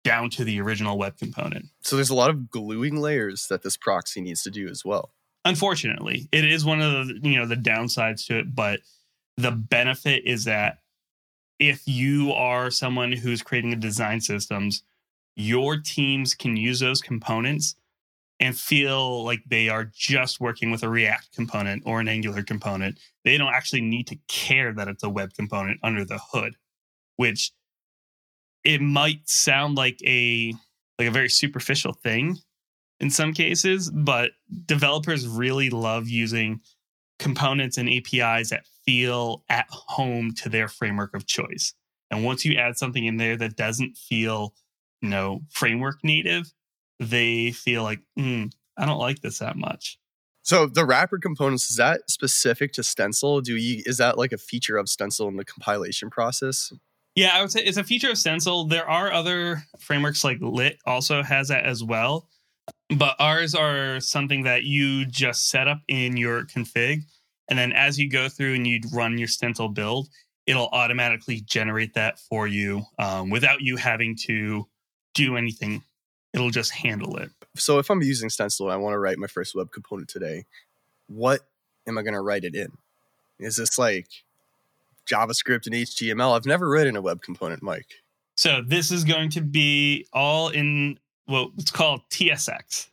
down 0.03 0.31
to 0.31 0.45
the 0.45 0.61
original 0.61 0.97
web 0.97 1.19
component. 1.19 1.67
So 1.83 1.97
there's 1.97 2.11
a 2.11 2.15
lot 2.15 2.31
of 2.31 2.51
gluing 2.51 2.97
layers 2.97 3.47
that 3.49 3.63
this 3.63 3.77
proxy 3.77 4.21
needs 4.21 4.43
to 4.45 4.51
do 4.51 4.69
as 4.69 4.85
well. 4.85 5.13
Unfortunately 5.45 6.29
it 6.33 6.45
is 6.45 6.65
one 6.65 6.81
of 6.81 7.09
the 7.09 7.21
you 7.23 7.39
know 7.39 7.47
the 7.47 7.57
downsides 7.57 8.27
to 8.27 8.39
it 8.39 8.55
but 8.55 8.81
the 9.37 9.51
benefit 9.51 10.25
is 10.27 10.45
that 10.45 10.79
if 11.59 11.83
you 11.87 12.33
are 12.33 12.71
someone 12.71 13.13
who's 13.13 13.43
creating 13.43 13.73
a 13.73 13.77
design 13.77 14.21
systems 14.21 14.83
your 15.37 15.79
teams 15.79 16.35
can 16.35 16.57
use 16.57 16.81
those 16.81 17.01
components 17.01 17.75
and 18.41 18.59
feel 18.59 19.23
like 19.23 19.43
they 19.47 19.69
are 19.69 19.85
just 19.95 20.41
working 20.41 20.71
with 20.71 20.83
a 20.83 20.89
React 20.89 21.35
component 21.35 21.83
or 21.85 22.01
an 22.01 22.09
Angular 22.09 22.43
component. 22.43 22.99
They 23.25 23.37
don't 23.37 23.53
actually 23.53 23.83
need 23.83 24.07
to 24.09 24.19
care 24.29 24.73
that 24.73 24.89
it's 24.89 25.05
a 25.05 25.11
web 25.11 25.35
component 25.35 25.79
under 25.83 26.05
the 26.07 26.19
hood, 26.33 26.57
which 27.17 27.53
it 28.65 28.81
might 28.81 29.29
sound 29.29 29.77
like 29.77 30.01
a 30.05 30.55
like 30.99 31.09
a 31.09 31.13
very 31.13 31.29
superficial 31.29 31.93
thing 31.93 32.39
in 32.99 33.11
some 33.11 33.33
cases, 33.33 33.91
but 33.91 34.33
developers 34.67 35.27
really 35.27 35.71
love 35.71 36.09
using 36.09 36.61
components 37.19 37.79
and 37.79 37.89
APIs 37.89 38.51
that 38.51 38.67
feel 38.85 39.45
at 39.49 39.67
home 39.71 40.35
to 40.35 40.49
their 40.49 40.69
framework 40.69 41.15
of 41.15 41.27
choice. 41.27 41.75
And 42.11 42.25
once 42.25 42.45
you 42.45 42.57
add 42.57 42.77
something 42.77 43.05
in 43.05 43.17
there 43.17 43.37
that 43.37 43.57
doesn't 43.57 43.97
feel, 43.97 44.55
you 45.01 45.09
know, 45.09 45.41
framework 45.51 46.03
native, 46.03 46.53
they 47.01 47.51
feel 47.51 47.83
like, 47.83 48.01
mm, 48.17 48.53
I 48.77 48.87
don't 48.87 48.99
like 48.99 49.21
this 49.21 49.39
that 49.39 49.57
much. 49.57 49.99
So 50.43 50.67
the 50.67 50.85
wrapper 50.85 51.19
components 51.19 51.71
is 51.71 51.77
that 51.77 52.03
specific 52.09 52.73
to 52.75 52.83
Stencil? 52.83 53.41
Do 53.41 53.57
you 53.57 53.83
is 53.87 53.99
that 53.99 54.17
like 54.17 54.33
a 54.33 54.39
feature 54.39 54.77
of 54.77 54.89
Stencil 54.89 55.29
in 55.29 55.37
the 55.37 55.45
compilation 55.45 56.11
process? 56.11 56.73
Yeah, 57.15 57.31
I 57.35 57.41
would 57.41 57.51
say 57.51 57.63
it's 57.63 57.77
a 57.77 57.85
feature 57.85 58.11
of 58.11 58.19
Stencil. 58.19 58.65
There 58.65 58.89
are 58.89 59.13
other 59.13 59.65
frameworks 59.79 60.25
like 60.25 60.39
Lit 60.41 60.79
also 60.87 61.23
has 61.23 61.49
that 61.49 61.65
as 61.65 61.83
well, 61.83 62.29
but 62.97 63.17
ours 63.19 63.55
are 63.55 64.01
something 64.01 64.45
that 64.45 64.65
you 64.65 65.05
just 65.07 65.51
set 65.51 65.69
up 65.69 65.81
in 65.89 66.17
your 66.17 66.45
config, 66.45 67.03
and 67.49 67.59
then 67.59 67.73
as 67.73 67.99
you 67.99 68.09
go 68.09 68.29
through 68.29 68.55
and 68.55 68.67
you 68.67 68.81
run 68.93 69.19
your 69.19 69.29
Stencil 69.29 69.69
build, 69.69 70.09
it'll 70.47 70.69
automatically 70.69 71.41
generate 71.41 71.95
that 71.95 72.19
for 72.19 72.47
you 72.47 72.83
um, 72.99 73.29
without 73.29 73.61
you 73.61 73.77
having 73.77 74.17
to 74.27 74.67
do 75.15 75.37
anything. 75.37 75.83
It'll 76.33 76.51
just 76.51 76.73
handle 76.73 77.17
it. 77.17 77.31
So 77.57 77.79
if 77.79 77.91
I'm 77.91 78.03
using 78.03 78.31
Stencil 78.31 78.67
and 78.67 78.73
I 78.73 78.77
want 78.77 78.95
to 78.95 78.99
write 78.99 79.19
my 79.19 79.27
first 79.27 79.55
web 79.55 79.73
component 79.73 80.09
today, 80.09 80.45
what 81.09 81.41
am 81.87 81.99
I 81.99 82.03
going 82.03 82.15
to 82.15 82.21
write 82.21 82.45
it 82.45 82.55
in? 82.55 82.73
Is 83.39 83.57
this 83.57 83.79
like 83.79 84.07
JavaScript 85.11 85.67
and 85.67 85.75
HTML? 85.75 86.37
I've 86.37 86.47
never 86.47 86.69
written 86.69 86.97
a 86.97 87.03
web 87.03 87.23
component, 87.23 87.63
Mike. 87.63 87.89
So 88.37 88.63
this 88.67 88.91
is 88.91 89.05
going 89.05 89.31
to 89.31 89.41
be 89.41 90.07
all 90.13 90.49
in 90.49 90.99
what's 91.27 91.71
called 91.71 92.03
TSX. 92.11 92.89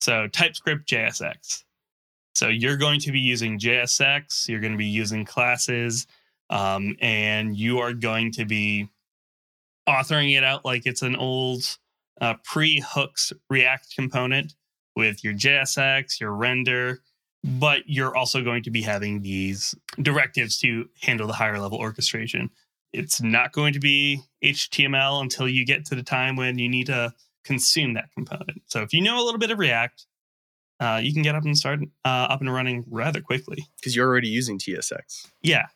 So 0.00 0.26
TypeScript 0.28 0.88
JSX. 0.88 1.64
So 2.34 2.48
you're 2.48 2.76
going 2.76 3.00
to 3.00 3.12
be 3.12 3.20
using 3.20 3.58
JSX, 3.58 4.48
you're 4.48 4.60
going 4.60 4.72
to 4.72 4.78
be 4.78 4.86
using 4.86 5.24
classes, 5.24 6.06
um, 6.48 6.96
and 7.00 7.56
you 7.56 7.78
are 7.80 7.92
going 7.92 8.32
to 8.32 8.44
be 8.44 8.88
authoring 9.88 10.36
it 10.36 10.44
out 10.44 10.64
like 10.64 10.86
it's 10.86 11.02
an 11.02 11.16
old 11.16 11.64
uh, 12.20 12.34
pre 12.44 12.80
hooks 12.86 13.32
React 13.48 13.94
component 13.94 14.54
with 14.96 15.24
your 15.24 15.32
JSX, 15.32 16.20
your 16.20 16.32
render, 16.32 17.00
but 17.44 17.82
you're 17.86 18.14
also 18.14 18.42
going 18.42 18.62
to 18.64 18.70
be 18.70 18.82
having 18.82 19.22
these 19.22 19.74
directives 20.00 20.58
to 20.58 20.88
handle 21.02 21.26
the 21.26 21.32
higher 21.32 21.58
level 21.58 21.78
orchestration. 21.78 22.50
It's 22.92 23.22
not 23.22 23.52
going 23.52 23.72
to 23.74 23.80
be 23.80 24.22
HTML 24.44 25.22
until 25.22 25.48
you 25.48 25.64
get 25.64 25.84
to 25.86 25.94
the 25.94 26.02
time 26.02 26.36
when 26.36 26.58
you 26.58 26.68
need 26.68 26.86
to 26.86 27.14
consume 27.44 27.94
that 27.94 28.10
component. 28.14 28.62
So 28.66 28.82
if 28.82 28.92
you 28.92 29.00
know 29.00 29.22
a 29.22 29.24
little 29.24 29.38
bit 29.38 29.50
of 29.50 29.58
React, 29.58 30.06
uh, 30.80 31.00
you 31.02 31.12
can 31.12 31.22
get 31.22 31.34
up 31.34 31.44
and 31.44 31.56
start 31.56 31.80
uh, 32.04 32.08
up 32.08 32.40
and 32.40 32.52
running 32.52 32.84
rather 32.88 33.20
quickly 33.20 33.66
because 33.76 33.94
you're 33.94 34.08
already 34.08 34.28
using 34.28 34.58
TSX. 34.58 35.26
Yeah. 35.42 35.66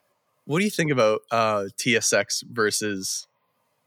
What 0.47 0.59
do 0.59 0.65
you 0.65 0.71
think 0.71 0.91
about 0.91 1.21
uh, 1.31 1.67
TSX 1.79 2.45
versus 2.51 3.27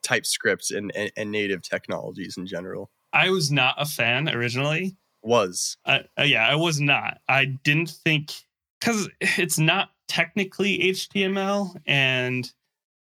TypeScript 0.08 0.72
and, 0.72 0.92
and, 0.96 1.12
and, 1.18 1.32
native 1.32 1.62
technologies 1.62 2.38
in 2.38 2.46
general? 2.46 2.90
I 3.14 3.30
was 3.30 3.52
not 3.52 3.76
a 3.78 3.86
fan 3.86 4.30
originally. 4.30 4.96
Was 5.24 5.78
uh, 5.86 6.00
yeah, 6.24 6.48
I 6.48 6.56
was 6.56 6.80
not. 6.80 7.20
I 7.28 7.46
didn't 7.46 7.90
think 7.90 8.34
because 8.80 9.10
it's 9.20 9.60
not 9.60 9.90
technically 10.08 10.80
HTML, 10.80 11.76
and 11.86 12.50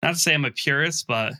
not 0.02 0.14
to 0.14 0.18
say 0.18 0.34
I'm 0.34 0.44
a 0.44 0.50
purist, 0.50 1.06
but 1.06 1.34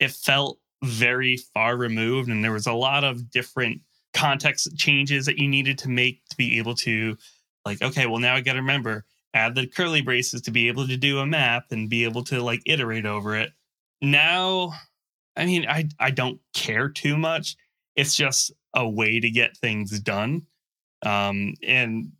it 0.00 0.12
felt 0.12 0.58
very 0.82 1.36
far 1.36 1.76
removed, 1.76 2.30
and 2.30 2.42
there 2.42 2.52
was 2.52 2.66
a 2.66 2.72
lot 2.72 3.04
of 3.04 3.30
different 3.30 3.82
context 4.16 4.74
changes 4.76 5.26
that 5.26 5.38
you 5.38 5.46
needed 5.46 5.76
to 5.78 5.90
make 5.90 6.22
to 6.30 6.36
be 6.36 6.56
able 6.56 6.74
to 6.74 7.16
like 7.66 7.82
okay 7.82 8.06
well 8.06 8.18
now 8.18 8.34
i 8.34 8.40
got 8.40 8.54
to 8.54 8.60
remember 8.60 9.04
add 9.34 9.54
the 9.54 9.66
curly 9.66 10.00
braces 10.00 10.40
to 10.40 10.50
be 10.50 10.68
able 10.68 10.86
to 10.88 10.96
do 10.96 11.18
a 11.18 11.26
map 11.26 11.64
and 11.70 11.90
be 11.90 12.04
able 12.04 12.24
to 12.24 12.42
like 12.42 12.62
iterate 12.64 13.04
over 13.04 13.36
it 13.36 13.50
now 14.00 14.72
i 15.36 15.44
mean 15.44 15.66
i 15.68 15.88
i 15.98 16.10
don't 16.10 16.40
care 16.54 16.88
too 16.88 17.16
much. 17.16 17.56
It's 17.94 18.14
just 18.14 18.52
a 18.74 18.86
way 18.88 19.20
to 19.20 19.30
get 19.30 19.56
things 19.56 19.98
done. 20.00 20.46
Um 21.04 21.54
and 21.62 22.12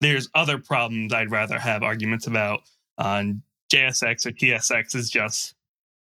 there's 0.00 0.28
other 0.34 0.58
problems 0.58 1.12
i'd 1.12 1.30
rather 1.30 1.58
have 1.58 1.82
arguments 1.82 2.26
about 2.26 2.60
on 2.98 3.42
jsx 3.72 4.26
or 4.26 4.30
tsx 4.30 4.94
is 4.94 5.10
just 5.10 5.54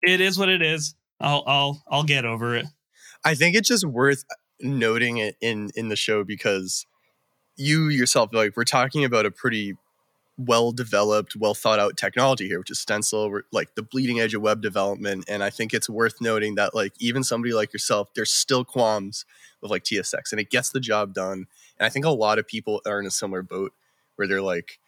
it 0.02 0.20
is 0.20 0.38
what 0.38 0.48
it 0.48 0.62
is. 0.62 0.94
I'll 1.20 1.44
i'll 1.46 1.82
i'll 1.88 2.04
get 2.04 2.24
over 2.24 2.56
it. 2.56 2.66
I 3.24 3.34
think 3.34 3.56
it's 3.56 3.68
just 3.68 3.84
worth 3.84 4.24
noting 4.60 5.18
it 5.18 5.36
in 5.40 5.70
in 5.74 5.88
the 5.88 5.96
show 5.96 6.24
because 6.24 6.86
you 7.56 7.88
yourself 7.88 8.30
like 8.32 8.56
we're 8.56 8.64
talking 8.64 9.04
about 9.04 9.26
a 9.26 9.30
pretty 9.30 9.76
well 10.38 10.72
developed, 10.72 11.36
well 11.36 11.54
thought 11.54 11.78
out 11.78 11.96
technology 11.96 12.48
here, 12.48 12.58
which 12.58 12.70
is 12.70 12.78
Stencil, 12.78 13.40
like 13.52 13.74
the 13.74 13.82
bleeding 13.82 14.20
edge 14.20 14.34
of 14.34 14.42
web 14.42 14.62
development. 14.62 15.24
And 15.28 15.42
I 15.42 15.50
think 15.50 15.74
it's 15.74 15.88
worth 15.88 16.20
noting 16.20 16.54
that 16.56 16.74
like 16.74 16.92
even 16.98 17.22
somebody 17.22 17.52
like 17.52 17.72
yourself, 17.72 18.08
there's 18.14 18.32
still 18.32 18.64
qualms 18.64 19.24
with 19.60 19.70
like 19.70 19.84
TSX, 19.84 20.32
and 20.32 20.40
it 20.40 20.50
gets 20.50 20.70
the 20.70 20.80
job 20.80 21.14
done. 21.14 21.46
And 21.78 21.86
I 21.86 21.88
think 21.88 22.04
a 22.04 22.10
lot 22.10 22.38
of 22.38 22.46
people 22.46 22.80
are 22.86 23.00
in 23.00 23.06
a 23.06 23.10
similar 23.10 23.42
boat 23.42 23.72
where 24.16 24.26
they're 24.26 24.42
like, 24.42 24.78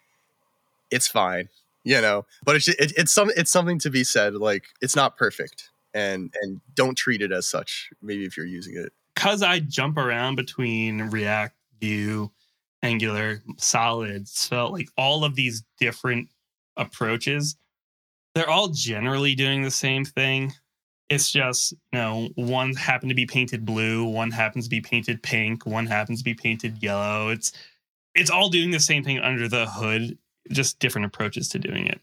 it's 0.91 1.07
fine, 1.07 1.49
you 1.83 2.01
know. 2.01 2.25
But 2.43 2.57
it's 2.57 2.67
it, 2.67 2.93
it's 2.97 3.11
some 3.11 3.31
it's 3.35 3.51
something 3.51 3.79
to 3.79 3.89
be 3.89 4.03
said. 4.03 4.35
Like 4.35 4.65
it's 4.81 4.95
not 4.95 5.17
perfect, 5.17 5.69
and 5.93 6.33
and 6.41 6.61
don't 6.73 6.95
treat 6.95 7.21
it 7.21 7.31
as 7.31 7.47
such. 7.47 7.89
Maybe 8.01 8.25
if 8.25 8.35
you're 8.37 8.45
using 8.45 8.75
it 8.77 8.91
because 9.15 9.41
I 9.41 9.59
jump 9.59 9.97
around 9.97 10.35
between 10.35 11.09
React, 11.09 11.55
Vue, 11.79 12.31
Angular, 12.85 13.41
Solid, 13.57 14.27
Svelte 14.27 14.71
like 14.71 14.89
all 14.95 15.23
of 15.23 15.35
these 15.35 15.63
different 15.79 16.29
approaches, 16.77 17.57
they're 18.35 18.49
all 18.49 18.67
generally 18.67 19.33
doing 19.33 19.63
the 19.63 19.71
same 19.71 20.05
thing. 20.05 20.53
It's 21.09 21.31
just, 21.31 21.71
you 21.71 21.99
know, 21.99 22.29
one 22.35 22.75
happened 22.75 23.09
to 23.09 23.15
be 23.15 23.25
painted 23.25 23.65
blue, 23.65 24.05
one 24.05 24.31
happens 24.31 24.65
to 24.65 24.69
be 24.69 24.81
painted 24.81 25.23
pink, 25.23 25.65
one 25.65 25.87
happens 25.87 26.19
to 26.19 26.23
be 26.23 26.35
painted 26.35 26.81
yellow. 26.81 27.29
It's 27.29 27.51
it's 28.13 28.29
all 28.29 28.49
doing 28.49 28.71
the 28.71 28.79
same 28.79 29.03
thing 29.03 29.19
under 29.19 29.47
the 29.47 29.65
hood, 29.65 30.17
just 30.51 30.79
different 30.79 31.05
approaches 31.05 31.49
to 31.49 31.59
doing 31.59 31.87
it. 31.87 31.99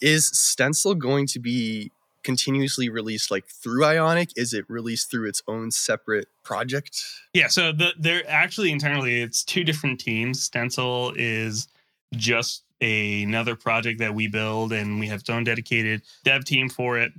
Is 0.00 0.28
Stencil 0.28 0.94
going 0.94 1.26
to 1.28 1.38
be 1.38 1.90
continuously 2.24 2.88
released 2.88 3.30
like 3.30 3.46
through 3.46 3.84
Ionic? 3.84 4.30
Is 4.36 4.52
it 4.52 4.64
released 4.68 5.10
through 5.10 5.28
its 5.28 5.42
own 5.46 5.70
separate 5.70 6.28
project? 6.42 7.02
Yeah, 7.32 7.48
so 7.48 7.72
the, 7.72 7.92
they're 7.98 8.28
actually 8.28 8.72
internally 8.72 9.22
it's 9.22 9.44
two 9.44 9.64
different 9.64 10.00
teams. 10.00 10.42
Stencil 10.42 11.12
is 11.16 11.68
just 12.14 12.64
a, 12.80 13.22
another 13.22 13.56
project 13.56 14.00
that 14.00 14.14
we 14.14 14.26
build 14.26 14.72
and 14.72 14.98
we 14.98 15.06
have 15.08 15.20
its 15.20 15.30
own 15.30 15.44
dedicated 15.44 16.02
dev 16.24 16.44
team 16.44 16.68
for 16.68 16.98
it. 16.98 17.12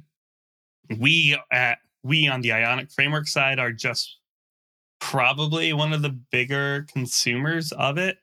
We 1.00 1.38
at 1.52 1.80
we 2.04 2.28
on 2.28 2.42
the 2.42 2.52
Ionic 2.52 2.92
framework 2.92 3.28
side 3.28 3.58
are 3.60 3.72
just 3.72 4.18
probably 5.00 5.74
one 5.74 5.94
of 5.94 6.02
the 6.02 6.10
bigger 6.10 6.86
consumers 6.92 7.72
of 7.72 7.98
it. 7.98 8.18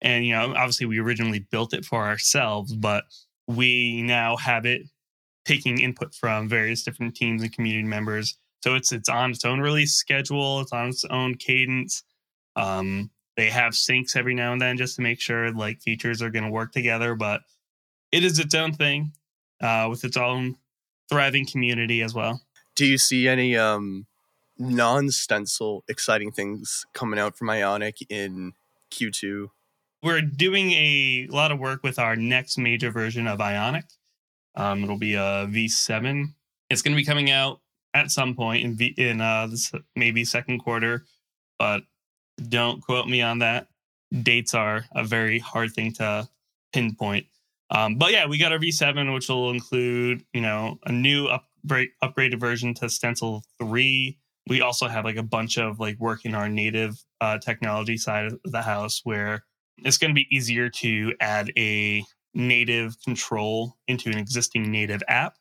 And 0.00 0.26
you 0.26 0.34
know, 0.34 0.54
obviously 0.54 0.86
we 0.86 0.98
originally 0.98 1.40
built 1.40 1.72
it 1.72 1.84
for 1.84 2.04
ourselves, 2.04 2.74
but 2.74 3.04
we 3.46 4.02
now 4.02 4.36
have 4.36 4.66
it 4.66 4.82
taking 5.44 5.80
input 5.80 6.14
from 6.14 6.48
various 6.48 6.82
different 6.82 7.14
teams 7.14 7.42
and 7.42 7.52
community 7.52 7.86
members. 7.86 8.38
So 8.62 8.74
it's 8.74 8.92
it's 8.92 9.08
on 9.08 9.30
its 9.32 9.44
own 9.44 9.60
release 9.60 9.94
schedule. 9.94 10.60
It's 10.60 10.72
on 10.72 10.88
its 10.88 11.04
own 11.04 11.34
cadence. 11.34 12.04
Um, 12.54 13.10
they 13.36 13.50
have 13.50 13.72
syncs 13.72 14.16
every 14.16 14.34
now 14.34 14.52
and 14.52 14.60
then 14.60 14.76
just 14.76 14.96
to 14.96 15.02
make 15.02 15.20
sure 15.20 15.50
like 15.52 15.80
features 15.80 16.22
are 16.22 16.30
going 16.30 16.44
to 16.44 16.50
work 16.50 16.72
together. 16.72 17.14
But 17.14 17.42
it 18.12 18.24
is 18.24 18.38
its 18.38 18.54
own 18.54 18.72
thing 18.72 19.12
uh, 19.60 19.88
with 19.90 20.04
its 20.04 20.16
own 20.16 20.56
thriving 21.08 21.46
community 21.46 22.02
as 22.02 22.14
well. 22.14 22.42
Do 22.76 22.86
you 22.86 22.98
see 22.98 23.26
any 23.28 23.56
um, 23.56 24.06
non-stencil 24.58 25.84
exciting 25.88 26.30
things 26.30 26.86
coming 26.94 27.18
out 27.18 27.36
from 27.36 27.50
Ionic 27.50 27.96
in 28.08 28.52
Q2? 28.90 29.48
We're 30.02 30.20
doing 30.20 30.72
a 30.72 31.28
lot 31.30 31.52
of 31.52 31.58
work 31.58 31.82
with 31.82 31.98
our 31.98 32.16
next 32.16 32.58
major 32.58 32.90
version 32.90 33.26
of 33.26 33.40
Ionic. 33.40 33.84
Um, 34.54 34.84
it'll 34.84 34.98
be 34.98 35.14
a 35.14 35.46
V7. 35.50 36.32
It's 36.70 36.82
going 36.82 36.94
to 36.94 37.00
be 37.00 37.04
coming 37.04 37.30
out 37.30 37.60
at 37.94 38.10
some 38.10 38.34
point 38.34 38.64
in 38.64 38.76
v, 38.76 38.94
in 38.96 39.20
uh, 39.20 39.46
this 39.46 39.72
maybe 39.96 40.24
second 40.24 40.60
quarter, 40.60 41.04
but 41.58 41.82
don't 42.48 42.80
quote 42.82 43.08
me 43.08 43.22
on 43.22 43.40
that. 43.40 43.68
Dates 44.22 44.54
are 44.54 44.84
a 44.94 45.04
very 45.04 45.38
hard 45.38 45.72
thing 45.72 45.92
to 45.94 46.28
pinpoint. 46.72 47.26
Um, 47.70 47.96
but 47.96 48.12
yeah, 48.12 48.26
we 48.26 48.38
got 48.38 48.52
our 48.52 48.58
V7, 48.58 49.12
which 49.14 49.28
will 49.28 49.50
include 49.50 50.24
you 50.32 50.40
know 50.40 50.78
a 50.84 50.92
new 50.92 51.26
upgrade 51.26 51.90
upgraded 52.02 52.38
version 52.38 52.74
to 52.74 52.88
Stencil 52.88 53.42
three, 53.58 54.18
we 54.48 54.60
also 54.60 54.88
have 54.88 55.04
like 55.04 55.16
a 55.16 55.22
bunch 55.22 55.58
of 55.58 55.78
like 55.78 55.98
working 55.98 56.34
our 56.34 56.48
native 56.48 57.02
uh, 57.20 57.38
technology 57.38 57.96
side 57.96 58.26
of 58.26 58.40
the 58.44 58.62
house 58.62 59.00
where 59.04 59.44
it's 59.78 59.98
going 59.98 60.10
to 60.10 60.14
be 60.14 60.26
easier 60.34 60.68
to 60.68 61.14
add 61.20 61.52
a 61.56 62.04
native 62.34 62.96
control 63.02 63.76
into 63.86 64.10
an 64.10 64.18
existing 64.18 64.70
native 64.70 65.02
app 65.08 65.36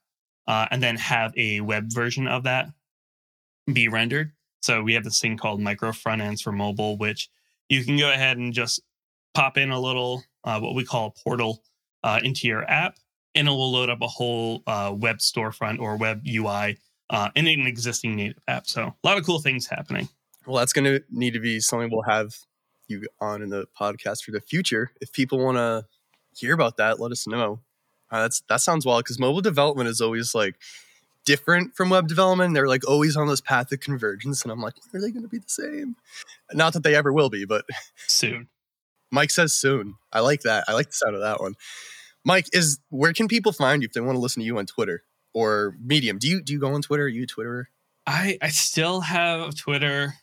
uh, 0.48 0.68
and 0.72 0.82
then 0.82 0.98
have 0.98 1.34
a 1.38 1.62
web 1.62 1.92
version 1.92 2.28
of 2.28 2.44
that 2.44 2.68
be 3.72 3.88
rendered. 3.88 4.32
So 4.62 4.84
we 4.84 4.94
have 4.94 5.04
this 5.04 5.20
thing 5.20 5.38
called 5.38 5.60
micro 5.60 5.92
front 5.92 6.22
ends 6.22 6.42
for 6.42 6.52
mobile, 6.52 6.98
which 6.98 7.30
you 7.70 7.84
can 7.84 7.98
go 7.98 8.12
ahead 8.12 8.38
and 8.38 8.54
just 8.54 8.82
pop 9.34 9.58
in 9.58 9.72
a 9.72 9.80
little 9.80 10.24
uh, 10.44 10.60
what 10.60 10.76
we 10.76 10.84
call 10.84 11.08
a 11.08 11.24
portal 11.24 11.64
uh, 12.04 12.20
into 12.24 12.48
your 12.48 12.70
app, 12.70 12.98
and 13.36 13.48
it 13.48 13.52
will 13.52 13.72
load 13.72 13.90
up 13.90 14.02
a 14.02 14.08
whole 14.08 14.64
uh, 14.68 14.94
web 14.96 15.18
storefront 15.18 15.80
or 15.80 15.98
web 15.98 16.22
UI 16.28 16.78
uh, 17.10 17.30
in 17.36 17.48
an 17.48 17.68
existing 17.68 18.16
native 18.16 18.42
app. 18.48 18.68
So 18.68 18.84
a 18.84 19.08
lot 19.08 19.18
of 19.18 19.26
cool 19.26 19.40
things 19.40 19.68
happening. 19.68 20.10
Well, 20.46 20.58
that's 20.58 20.74
going 20.74 20.86
to 20.86 21.04
need 21.12 21.34
to 21.34 21.40
be 21.40 21.60
something 21.60 21.90
we'll 21.92 22.02
have 22.02 22.34
you 22.88 23.08
on 23.20 23.42
in 23.42 23.50
the 23.50 23.68
podcast 23.80 24.24
for 24.24 24.32
the 24.32 24.42
future. 24.42 24.92
If 25.00 25.14
people 25.14 25.40
want 25.40 25.58
to 25.58 25.86
hear 26.36 26.54
about 26.54 26.78
that, 26.78 27.00
let 27.00 27.12
us 27.12 27.28
know. 27.28 27.60
Uh, 28.12 28.24
that's 28.24 28.42
that 28.50 28.62
sounds 28.62 28.86
wild 28.86 29.04
because 29.04 29.20
mobile 29.20 29.42
development 29.42 29.88
is 29.88 30.02
always 30.02 30.36
like 30.36 30.56
different 31.26 31.76
from 31.76 31.90
web 31.90 32.08
development. 32.08 32.54
They're 32.54 32.68
like 32.68 32.88
always 32.88 33.16
on 33.16 33.28
this 33.28 33.42
path 33.42 33.72
of 33.72 33.80
convergence, 33.80 34.44
and 34.44 34.52
I'm 34.52 34.62
like, 34.62 34.74
are 34.94 35.00
they 35.00 35.12
going 35.12 35.24
to 35.24 35.30
be 35.30 35.38
the 35.38 35.50
same? 35.50 35.96
Not 36.54 36.74
that 36.74 36.84
they 36.84 36.96
ever 36.96 37.14
will 37.14 37.30
be, 37.30 37.46
but 37.46 37.66
soon. 38.08 38.48
Mike 39.12 39.32
says 39.32 39.54
soon. 39.54 39.96
I 40.12 40.22
like 40.22 40.42
that. 40.42 40.66
I 40.68 40.74
like 40.74 40.88
the 40.88 40.94
sound 40.94 41.16
of 41.16 41.22
that 41.22 41.42
one. 41.42 41.56
Mike, 42.24 42.48
is 42.54 42.80
where 42.90 43.14
can 43.14 43.28
people 43.28 43.52
find 43.52 43.82
you 43.82 43.88
if 43.88 43.94
they 43.94 44.02
want 44.02 44.16
to 44.16 44.22
listen 44.22 44.42
to 44.42 44.46
you 44.46 44.58
on 44.58 44.66
Twitter 44.66 45.04
or 45.34 45.76
Medium? 45.84 46.18
Do 46.18 46.28
you 46.28 46.42
do 46.42 46.54
you 46.54 46.60
go 46.60 46.74
on 46.74 46.82
Twitter? 46.82 47.04
Are 47.04 47.10
you 47.10 47.24
a 47.24 47.28
Twitterer? 47.28 47.66
I 48.06 48.38
I 48.42 48.50
still 48.50 49.02
have 49.02 49.56
Twitter. 49.56 50.16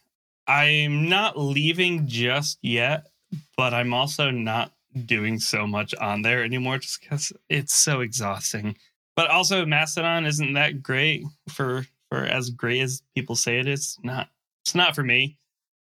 I'm 0.47 1.09
not 1.09 1.39
leaving 1.39 2.07
just 2.07 2.59
yet, 2.63 3.09
but 3.57 3.75
I'm 3.75 3.93
also 3.93 4.31
not 4.31 4.73
doing 5.05 5.39
so 5.39 5.67
much 5.67 5.95
on 5.97 6.23
there 6.23 6.43
anymore 6.43 6.79
just 6.79 7.01
because 7.01 7.33
it's 7.49 7.75
so 7.75 8.01
exhausting. 8.01 8.77
But 9.17 9.31
also 9.31 9.67
Mastodon 9.67 10.27
isn't 10.27 10.53
that 10.55 10.83
great 10.83 11.25
for 11.49 11.87
for 12.09 12.25
as 12.25 12.51
great 12.51 12.81
as 12.83 13.03
people 13.15 13.37
say 13.37 13.59
it 13.59 13.67
is. 13.67 13.99
Not 14.03 14.29
it's 14.65 14.75
not 14.75 14.95
for 14.95 15.03
me. 15.03 15.39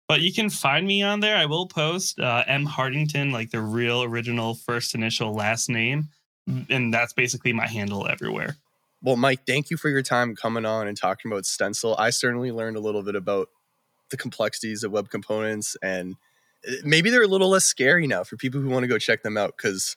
But 0.06 0.20
you 0.20 0.32
can 0.32 0.50
find 0.50 0.86
me 0.86 1.02
on 1.02 1.20
there. 1.20 1.36
I 1.36 1.46
will 1.46 1.66
post 1.66 2.20
uh, 2.20 2.44
M 2.46 2.66
Hartington, 2.66 3.32
like 3.32 3.50
the 3.50 3.62
real 3.62 4.02
original 4.02 4.54
first 4.54 4.94
initial 4.94 5.32
last 5.32 5.70
name, 5.70 6.10
and 6.68 6.92
that's 6.92 7.14
basically 7.14 7.54
my 7.54 7.66
handle 7.66 8.06
everywhere. 8.06 8.56
Well, 9.02 9.16
Mike, 9.16 9.40
thank 9.46 9.70
you 9.70 9.76
for 9.76 9.88
your 9.88 10.02
time 10.02 10.36
coming 10.36 10.66
on 10.66 10.88
and 10.88 10.96
talking 10.96 11.30
about 11.30 11.46
Stencil. 11.46 11.94
I 11.98 12.10
certainly 12.10 12.52
learned 12.52 12.76
a 12.76 12.80
little 12.80 13.02
bit 13.02 13.14
about 13.14 13.48
the 14.10 14.16
complexities 14.18 14.84
of 14.84 14.92
web 14.92 15.08
components, 15.08 15.76
and 15.82 16.16
maybe 16.84 17.10
they're 17.10 17.22
a 17.22 17.28
little 17.28 17.48
less 17.48 17.64
scary 17.64 18.06
now 18.06 18.24
for 18.24 18.36
people 18.36 18.60
who 18.60 18.68
want 18.68 18.82
to 18.82 18.88
go 18.88 18.98
check 18.98 19.22
them 19.22 19.36
out 19.36 19.54
because 19.56 19.96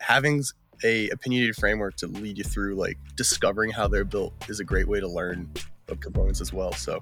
having 0.00 0.42
a 0.82 1.10
opinionated 1.10 1.56
framework 1.56 1.96
to 1.96 2.06
lead 2.06 2.38
you 2.38 2.44
through 2.44 2.74
like 2.74 2.96
discovering 3.16 3.70
how 3.70 3.86
they're 3.86 4.04
built 4.04 4.32
is 4.48 4.60
a 4.60 4.64
great 4.64 4.88
way 4.88 5.00
to 5.00 5.08
learn 5.08 5.50
of 5.88 6.00
components 6.00 6.40
as 6.40 6.52
well. 6.52 6.72
So, 6.72 6.98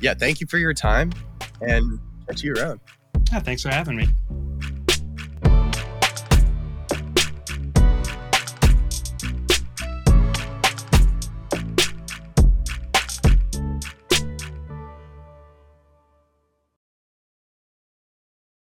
yeah, 0.00 0.14
thank 0.14 0.40
you 0.40 0.46
for 0.46 0.58
your 0.58 0.74
time 0.74 1.12
and 1.60 1.98
catch 2.26 2.42
you 2.42 2.54
around. 2.54 2.80
Yeah, 3.32 3.40
thanks 3.40 3.62
for 3.62 3.70
having 3.70 3.96
me. 3.96 4.08